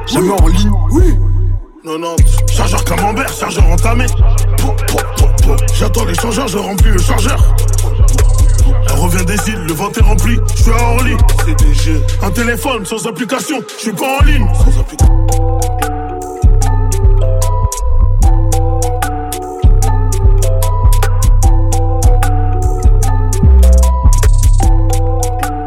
Jamais 0.06 0.30
en 0.30 0.46
ligne, 0.46 0.72
oui. 0.92 1.16
90, 1.82 2.36
chargeur 2.52 2.84
camembert, 2.84 3.32
chargeur 3.32 3.66
entamé. 3.66 4.06
J'attends 5.74 6.04
les 6.04 6.14
changeurs, 6.14 6.46
je 6.46 6.58
remplis 6.58 6.92
le 6.92 7.00
chargeur. 7.00 7.56
Elle 8.92 9.00
revient 9.00 9.24
des 9.24 9.50
îles, 9.50 9.64
le 9.66 9.72
ventre 9.72 10.00
est 10.00 10.02
rempli, 10.02 10.38
je 10.54 10.62
suis 10.62 10.72
à 10.72 10.82
Orly. 10.82 11.16
CDG. 11.44 12.02
Un 12.22 12.30
téléphone 12.30 12.84
sans 12.84 13.06
application, 13.06 13.62
je 13.76 13.82
suis 13.82 13.92
pas 13.92 14.18
en 14.20 14.24
ligne. 14.24 14.48
Sans 14.54 14.80
application. 14.80 15.20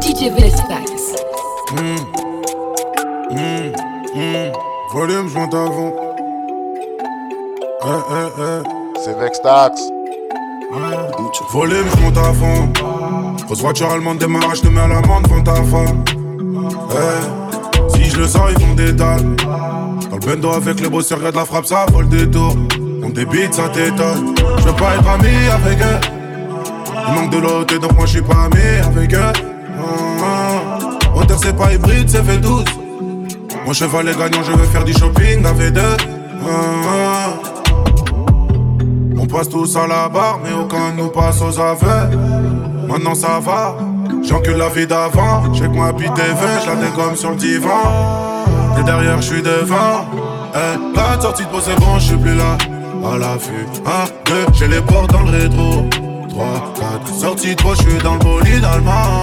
DJ 0.00 0.30
Vestax. 0.38 0.94
Volume, 4.92 5.28
je 5.28 5.38
monte 5.38 5.54
avant. 5.54 5.92
Eh, 7.82 7.88
eh, 7.88 8.42
eh. 8.42 9.00
C'est 9.04 9.18
Vextax. 9.18 9.82
Volume, 11.50 11.86
je 11.90 12.02
monte 12.02 12.36
fond. 12.36 12.93
Grosse 13.46 13.60
voiture 13.60 13.90
allemande 13.90 14.18
démarrage, 14.18 14.62
te 14.62 14.68
mets 14.68 14.80
à 14.80 14.88
l'amende 14.88 15.24
devant 15.24 15.42
ta 15.42 15.54
femme. 15.54 16.04
Eh, 16.92 17.92
Si 17.94 18.10
je 18.10 18.18
le 18.18 18.26
sors, 18.28 18.50
ils 18.50 18.60
font 18.60 18.74
des 18.74 18.92
dalles. 18.92 19.36
Dans 20.10 20.16
le 20.16 20.26
bendo 20.26 20.50
avec 20.52 20.80
les 20.80 20.88
bosseurs, 20.88 21.18
de 21.18 21.24
la 21.24 21.44
frappe, 21.44 21.66
ça 21.66 21.86
vole 21.92 22.08
des 22.08 22.28
tours. 22.30 22.56
On 23.02 23.10
débite, 23.10 23.54
ça 23.54 23.68
t'étonne. 23.68 24.34
Je 24.58 24.62
veux 24.64 24.72
pas 24.72 24.94
être 24.96 25.08
ami 25.08 25.28
avec 25.52 25.78
eux. 25.80 26.00
Il 27.08 27.14
manque 27.14 27.30
de 27.30 27.38
l'autre, 27.38 27.78
donc 27.78 27.92
moi 27.94 28.06
je 28.06 28.12
suis 28.12 28.22
pas 28.22 28.44
ami 28.44 28.62
avec 28.82 29.12
eux. 29.14 29.32
Ah. 30.22 30.78
Moteur, 31.14 31.38
c'est 31.42 31.56
pas 31.56 31.72
hybride, 31.72 32.08
c'est 32.08 32.22
fait 32.24 32.38
douce. 32.38 32.64
Mon 33.66 33.72
cheval 33.72 34.08
est 34.08 34.18
gagnant, 34.18 34.42
je 34.42 34.52
veux 34.52 34.64
faire 34.66 34.84
du 34.84 34.92
shopping 34.92 35.44
à 35.44 35.52
V2. 35.52 35.80
Ah, 35.80 36.50
ah. 36.88 37.28
On 39.18 39.26
passe 39.26 39.48
tous 39.48 39.76
à 39.76 39.86
la 39.86 40.08
barre, 40.08 40.40
mais 40.42 40.52
aucun 40.52 40.92
nous 40.96 41.08
passe 41.08 41.40
aux 41.42 41.58
aveux. 41.60 42.16
Maintenant 42.88 43.14
ça 43.14 43.40
va, 43.40 43.76
j'encule 44.22 44.56
la 44.56 44.68
vie 44.68 44.86
d'avant. 44.86 45.52
J'ai 45.52 45.64
que 45.64 45.68
moi 45.68 45.92
puis 45.96 46.08
TV, 46.14 46.36
je 46.62 46.70
la 46.70 46.76
dégomme 46.76 47.16
sur 47.16 47.30
le 47.30 47.36
divan. 47.36 48.24
Et 48.78 48.82
derrière, 48.82 49.20
je 49.20 49.34
suis 49.34 49.42
devant. 49.42 50.04
Eh, 50.54 50.96
la 50.96 51.20
sortie 51.20 51.44
de 51.44 51.48
peau, 51.48 51.58
c'est 51.60 51.78
bon, 51.78 51.98
je 51.98 52.04
suis 52.04 52.16
plus 52.16 52.34
là. 52.34 52.56
À 53.04 53.18
l'affût, 53.18 53.66
1, 53.84 54.30
2, 54.30 54.46
j'ai 54.54 54.68
les 54.68 54.80
portes 54.80 55.12
dans 55.12 55.22
le 55.22 55.30
rétro. 55.30 55.88
3, 56.30 56.46
4, 57.04 57.14
sortie 57.14 57.54
de 57.54 57.62
je 57.62 57.82
suis 57.82 57.98
dans 58.02 58.14
le 58.14 58.18
bolide 58.20 58.64
allemand. 58.64 59.22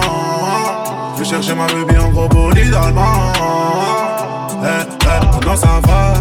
Je 1.18 1.24
chercher 1.24 1.54
ma 1.54 1.66
baby 1.66 1.98
en 1.98 2.10
gros 2.10 2.28
bolide 2.28 2.74
allemand. 2.74 3.32
Eh, 4.62 4.66
eh, 4.66 5.26
maintenant 5.26 5.56
ça 5.56 5.80
va. 5.86 6.14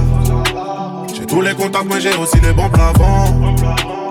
J'ai 1.14 1.26
tous 1.26 1.42
les 1.42 1.54
contacts, 1.54 1.86
mais 1.86 2.02
j'ai 2.02 2.16
aussi 2.16 2.40
les 2.42 2.54
bons 2.54 2.70
plafonds. 2.70 3.56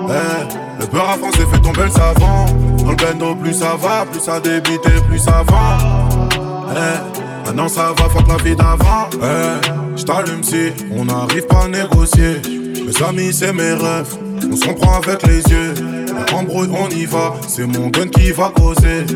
Eh, 0.08 0.80
le 0.80 0.86
peur 0.86 1.10
à 1.10 1.18
France 1.18 1.34
fait 1.36 1.60
tomber 1.60 1.82
le 1.82 1.90
savant. 1.90 2.46
Dans 2.90 3.06
le 3.06 3.12
bendo, 3.12 3.34
plus 3.36 3.54
ça 3.54 3.76
va, 3.80 4.04
plus 4.04 4.20
ça 4.20 4.40
débite 4.40 4.84
et 4.86 5.00
plus 5.08 5.18
ça 5.18 5.44
va. 5.46 5.78
Eh, 6.72 7.46
maintenant 7.46 7.68
ça 7.68 7.92
va, 7.96 8.08
fuck 8.08 8.26
la 8.26 8.36
vie 8.42 8.56
d'avant. 8.56 9.08
Eh, 9.22 9.96
j't'allume 9.96 10.42
si 10.42 10.72
on 10.96 11.04
n'arrive 11.04 11.46
pas 11.46 11.64
à 11.64 11.68
négocier. 11.68 12.42
Mes 12.48 13.06
amis, 13.06 13.32
c'est 13.32 13.52
mes 13.52 13.74
rêves. 13.74 14.16
On 14.50 14.56
s'en 14.56 14.74
prend 14.74 14.96
avec 14.96 15.24
les 15.24 15.38
yeux. 15.38 15.74
Embrouille, 16.32 16.70
on 16.72 16.88
y 16.88 17.04
va. 17.04 17.34
C'est 17.46 17.66
mon 17.66 17.88
gun 17.88 18.08
qui 18.08 18.32
va 18.32 18.50
causer. 18.56 19.06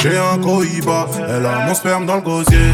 J'ai 0.00 0.16
un 0.16 0.38
cohiba. 0.38 1.06
Elle 1.28 1.44
a 1.44 1.66
mon 1.66 1.74
sperme 1.74 2.06
dans 2.06 2.16
le 2.16 2.22
gosier. 2.22 2.72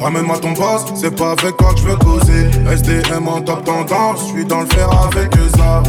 Ramène-moi 0.00 0.38
ton 0.38 0.52
boss, 0.52 0.86
c'est 0.96 1.14
pas 1.14 1.32
avec 1.32 1.56
toi 1.58 1.74
que 1.74 1.80
je 1.80 1.84
veux 1.84 1.96
causer. 1.96 2.50
SDM 2.72 3.28
en 3.28 3.40
top 3.42 3.64
tendance, 3.64 4.20
je 4.20 4.32
suis 4.32 4.44
dans 4.46 4.62
le 4.62 4.66
fer 4.66 4.88
avec 4.90 5.30
ça. 5.56 5.82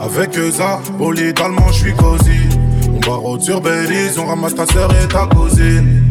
Avec 0.00 0.34
ça, 0.52 0.80
bolide 0.96 1.38
allemand, 1.40 1.68
je 1.68 1.80
suis 1.80 1.94
cosy. 1.94 2.53
On 3.06 3.20
barre 3.20 3.42
sur 3.42 3.60
Belize, 3.60 4.18
on 4.18 4.26
ramasse 4.26 4.54
ta 4.54 4.66
sœur 4.66 4.90
et 5.02 5.06
ta 5.08 5.26
cousine. 5.26 6.02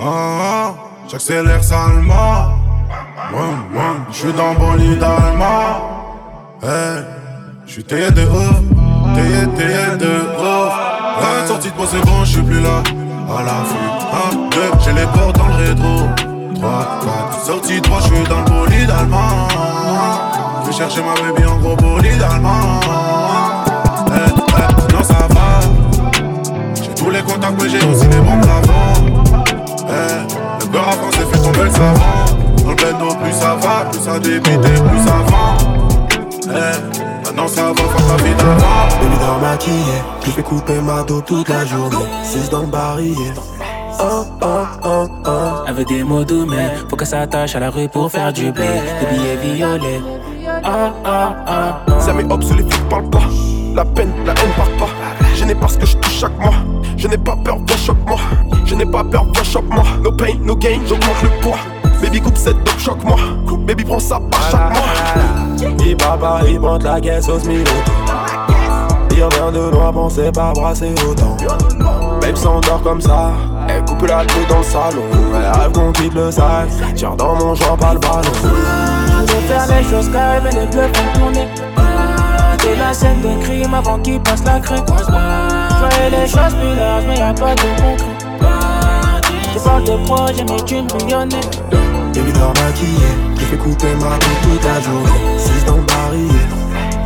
Ah, 0.00 0.74
j'accélère 1.08 1.62
salement. 1.62 2.50
Je 4.10 4.16
suis 4.16 4.32
dans 4.32 4.54
bolide 4.54 5.02
allemand. 5.02 5.80
Hey, 6.62 7.04
je 7.66 7.72
suis 7.72 7.84
taillé 7.84 8.10
de 8.10 8.22
ouf, 8.22 8.60
taillé, 9.14 9.46
taillé 9.56 9.96
de 9.98 10.06
ouf. 10.38 10.72
Ouais, 11.18 11.46
sortie 11.46 11.70
de 11.70 11.76
moi, 11.76 11.86
c'est 11.90 12.04
bon, 12.04 12.24
je 12.24 12.30
suis 12.32 12.42
plus 12.42 12.60
là. 12.60 12.82
À 13.28 13.42
la 13.42 13.62
vue, 13.64 13.90
1, 14.32 14.50
2, 14.50 14.60
j'ai 14.84 14.92
les 14.92 15.06
portes 15.06 15.36
dans 15.36 15.48
le 15.48 15.54
rétro. 15.54 16.08
3, 16.54 17.00
4, 17.30 17.44
sortie 17.44 17.80
de 17.80 17.88
moi, 17.88 17.98
je 18.02 18.14
suis 18.14 18.24
dans 18.28 18.38
le 18.38 18.44
bolide 18.44 18.90
allemand. 18.90 19.48
Je 20.66 20.72
chercher 20.72 21.02
ma 21.02 21.14
baby 21.14 21.46
en 21.46 21.58
gros 21.58 21.76
bolide 21.76 22.22
allemand. 22.22 22.95
Va, 34.18 34.88
plus 34.88 34.98
ça 34.98 35.16
vend. 35.26 35.56
Eh, 36.44 37.26
maintenant 37.26 37.48
ça 37.48 37.62
va 37.68 37.74
faire 37.74 38.16
ta 38.16 38.22
vie 38.22 38.34
d'avant. 38.34 38.88
Baby 39.00 39.18
dans 39.18 39.38
maquillé, 39.38 40.02
je 40.24 40.30
fais 40.30 40.42
couper 40.42 40.80
ma 40.80 41.02
dos 41.02 41.20
toute 41.20 41.48
la 41.48 41.64
journée. 41.64 41.96
6 42.22 42.50
dans 42.50 42.60
le 42.60 42.66
barillet. 42.66 43.32
Oh, 43.98 44.24
oh, 44.42 44.46
oh, 44.84 45.06
oh. 45.26 45.30
Elle 45.66 45.74
veut 45.74 45.84
des 45.84 46.02
mots 46.02 46.24
doux, 46.24 46.46
mais 46.46 46.74
faut 46.88 46.96
qu'elle 46.96 47.06
s'attache 47.06 47.54
à 47.56 47.60
la 47.60 47.70
rue 47.70 47.88
pour 47.88 48.10
faire 48.10 48.32
du 48.32 48.52
blé. 48.52 48.66
Des 49.00 49.16
billets 49.16 49.54
violets. 49.54 50.00
Ah, 50.62 50.92
ah, 51.04 51.34
ah, 51.46 51.80
ah. 51.86 52.00
Ça 52.00 52.12
met 52.12 52.24
hop 52.30 52.42
sous 52.42 52.54
les 52.54 52.62
flics 52.62 52.88
parlent 52.88 53.08
pas. 53.10 53.22
La 53.74 53.84
peine, 53.84 54.12
la 54.24 54.32
haine 54.32 54.52
part 54.56 54.70
pas. 54.78 54.92
Je 55.34 55.44
n'ai 55.44 55.54
pas 55.54 55.68
ce 55.68 55.78
que 55.78 55.86
je 55.86 55.96
touche 55.96 56.20
chaque 56.20 56.38
mois. 56.38 56.54
Je 56.96 57.08
n'ai 57.08 57.18
pas 57.18 57.36
peur, 57.36 57.58
viens 57.66 57.76
choque-moi. 57.76 58.18
Je 58.64 58.74
n'ai 58.74 58.86
pas 58.86 59.04
peur, 59.04 59.26
viens 59.32 59.44
choque-moi. 59.44 59.84
No 60.02 60.12
pain, 60.12 60.34
no 60.42 60.56
gain, 60.56 60.80
j'augmente 60.86 61.22
le 61.22 61.28
poids. 61.42 61.58
Baby 62.02 62.20
coupe 62.20 62.36
cette 62.36 62.62
dope, 62.64 62.78
choque-moi. 62.78 63.16
Baby 63.66 63.84
prends 63.84 63.98
ça 63.98 64.20
par 64.30 64.42
chaque 64.50 64.72
mois. 64.72 65.76
Il 65.84 65.96
papa, 65.96 66.40
il 66.46 66.60
la 66.84 67.00
caisse 67.00 67.28
au 67.28 67.38
smiloto. 67.38 67.70
Il 69.16 69.24
revient 69.24 69.52
de 69.52 69.70
loin, 69.70 70.08
c'est 70.10 70.32
pas 70.32 70.52
brasser 70.52 70.94
autant. 71.08 71.36
Babe 72.20 72.36
s'endort 72.36 72.82
comme 72.82 73.00
ça, 73.00 73.32
elle 73.68 73.84
coupe 73.84 74.06
la 74.06 74.24
tête 74.24 74.48
dans 74.48 74.58
le 74.58 74.64
salon. 74.64 75.02
Elle 75.34 75.60
rêve 75.60 75.72
qu'on 75.72 75.92
quitte 75.92 76.14
le 76.14 76.30
sac, 76.30 76.68
tire 76.94 77.16
dans 77.16 77.34
mon 77.34 77.54
genre 77.54 77.76
pas 77.76 77.94
le 77.94 77.98
ballon. 77.98 78.22
Je 78.42 79.32
veux 79.32 79.40
faire 79.48 79.66
les 79.76 79.84
choses 79.84 80.10
carrées, 80.10 80.40
les 80.52 80.66
bleus 80.66 80.90
font 80.92 81.18
tourner. 81.18 81.48
T'es 82.58 82.76
la 82.76 82.92
scène 82.92 83.22
de 83.22 83.42
crime 83.42 83.74
avant 83.74 83.98
qu'il 83.98 84.20
passe 84.20 84.44
la 84.44 84.60
crème. 84.60 84.84
Je 84.86 85.78
voyais 85.78 86.10
les 86.10 86.26
choses 86.26 86.54
plus 86.60 86.74
larges, 86.76 87.04
mais 87.08 87.18
y'a 87.18 87.32
pas 87.32 87.54
de 87.54 87.60
concret. 87.80 88.15
Parle 89.66 89.82
de 89.82 89.96
projet, 90.04 90.44
mais 90.48 90.62
tu 90.64 90.76
me. 90.76 90.88
Baby 92.14 92.32
dans 92.38 92.48
maquillé, 92.50 93.08
je 93.34 93.44
fais 93.46 93.56
couper 93.56 93.94
ma 94.00 94.16
peau 94.16 94.30
toute 94.42 94.64
la 94.64 94.80
journée. 94.80 95.38
6 95.38 95.64
dans 95.64 95.76
le 95.78 95.82
barillet. 95.82 96.46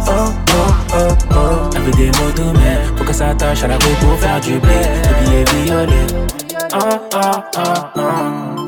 Oh, 0.07 0.11
oh, 0.11 0.73
oh, 0.93 1.15
oh. 1.31 1.71
Elle 1.75 1.83
veut 1.83 1.93
des 1.93 2.07
mots 2.19 2.31
doux, 2.37 2.53
mais 2.59 2.85
faut 2.97 3.05
qu'elle 3.05 3.15
s'attache 3.15 3.63
à 3.63 3.69
la 3.69 3.77
rue 3.77 3.95
pour 4.01 4.19
faire 4.19 4.41
du 4.43 4.59
blé. 4.59 4.75
Des 5.03 5.31
billets 5.31 5.65
violets. 5.65 6.07
Ah, 6.75 7.01
ah, 7.15 7.45
ah, 7.57 7.93
ah. 7.97 8.60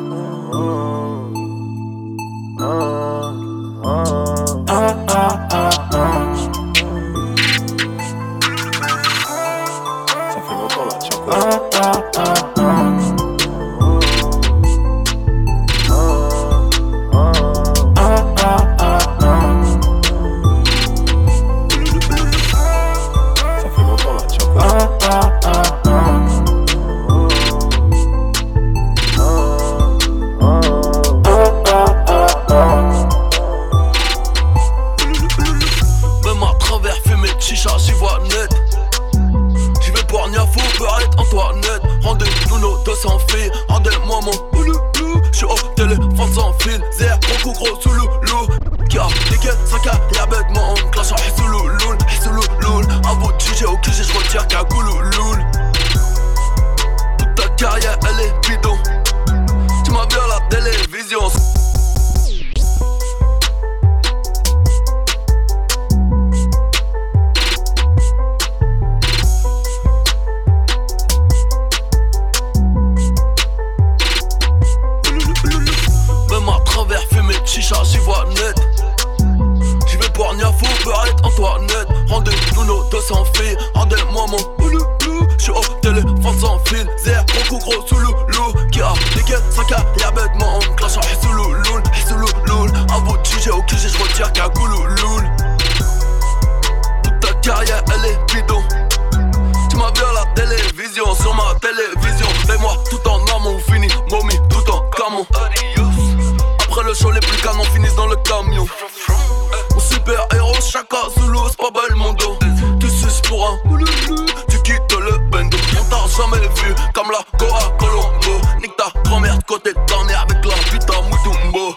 ta 118.82 119.00
grand-mère 119.08 119.38
de 119.38 119.44
côté 119.44 119.72
de 119.72 119.78
ta 119.86 120.02
mère 120.04 120.22
avec 120.22 120.44
la 120.44 120.54
putain 120.70 121.02
Mutombo. 121.02 121.76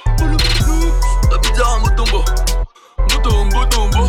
La 1.31 1.37
bizarre 1.37 1.79
Mutombo. 1.81 2.23
Mutombo, 3.11 3.65
Tombo. 3.65 4.05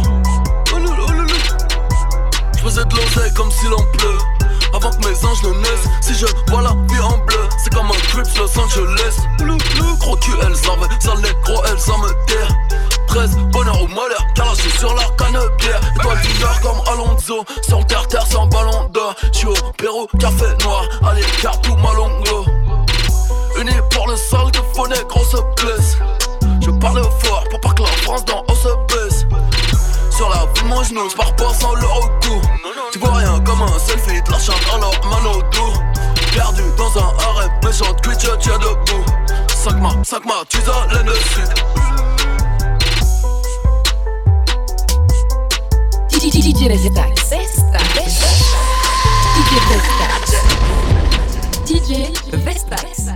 J'faisais 2.56 2.84
de 2.84 2.96
l'oseille 2.96 3.34
comme 3.34 3.50
s'il 3.50 3.72
en 3.72 3.82
pleut. 3.98 4.18
Avant 4.74 4.90
que 4.90 5.08
mes 5.08 5.24
anges 5.24 5.42
ne 5.42 5.58
naissent, 5.60 5.88
si 6.00 6.14
je 6.14 6.26
vois 6.50 6.62
la 6.62 6.70
vie 6.70 7.00
en 7.02 7.18
bleu, 7.18 7.48
c'est 7.62 7.72
comme 7.74 7.86
un 7.86 8.00
Crips 8.08 8.38
Los 8.38 8.58
Angeles. 8.58 9.16
Gros 10.00 10.16
cul, 10.16 10.32
elle 10.46 10.56
s'en 10.56 10.76
va, 10.76 10.86
ça 11.00 11.14
les 11.16 11.34
gros, 11.42 11.62
elle 11.70 11.78
s'en 11.78 11.98
me 11.98 12.08
terre. 12.26 12.48
13, 13.08 13.36
bonheur 13.52 13.82
ou 13.82 13.88
malheur, 13.88 14.24
calaché 14.34 14.70
sur 14.78 14.94
la 14.94 15.04
canne 15.18 15.38
pierre. 15.58 15.80
Étoile 15.96 16.18
d'honneur 16.22 16.60
comme 16.60 16.80
Alonso, 16.92 17.44
sans 17.68 17.82
terre-terre, 17.82 18.26
sans 18.26 18.46
ballon 18.46 18.88
d'or. 18.92 19.14
J'suis 19.32 19.48
au 19.48 19.54
Pérou, 19.76 20.06
café 20.18 20.46
noir, 20.64 20.84
allez, 21.08 21.24
car 21.42 21.60
tout 21.60 21.76
malongo. 21.76 22.55
Unis 23.60 23.80
pour 23.90 24.08
le 24.08 24.16
sol, 24.16 24.50
que 24.50 24.58
faux 24.74 24.86
nègre, 24.88 25.16
on 25.16 25.24
se. 25.24 25.36
Je 26.60 26.70
parle 26.70 27.02
fort 27.20 27.44
pour 27.50 27.60
pas 27.60 27.72
que 27.72 27.82
la 27.82 27.88
France 28.02 28.24
dans 28.24 28.44
on 28.48 28.54
se 28.54 28.68
baisse. 28.88 29.26
Sur 30.10 30.28
la 30.28 30.46
vie 30.54 30.62
de 30.62 30.68
mon 30.68 30.82
genou, 30.82 31.08
je 31.08 31.16
pars 31.16 31.34
pas 31.36 31.54
sans 31.54 31.74
le 31.74 31.86
recours. 31.86 32.42
Tu 32.92 32.98
vois 32.98 33.14
rien 33.14 33.40
comme 33.40 33.62
un 33.62 33.78
selfie, 33.78 34.20
de 34.22 34.30
la 34.30 34.38
chante 34.38 34.60
en 34.72 34.78
leur 34.78 34.92
main 35.06 35.30
au. 35.30 35.42
Perdu 36.34 36.62
dans 36.76 36.98
un 36.98 37.12
arrêt, 37.18 37.50
méchante 37.64 38.00
cuite, 38.02 38.20
je 38.20 38.36
tiens 38.36 38.58
debout. 38.58 39.04
5 39.48 39.80
ma, 39.80 39.90
5 40.04 40.24
ma, 40.24 40.34
tu 40.48 40.58
l'aine 40.92 41.06
le 41.06 41.14
sud. 41.14 41.48
DJ 46.10 46.68
Vegeta, 46.68 47.06
Vesta, 47.30 47.78
Vesta, 47.94 48.28
DJ 49.34 49.50
Vesta, 49.68 49.96
DJ 51.64 51.90
Vesta. 52.44 53.15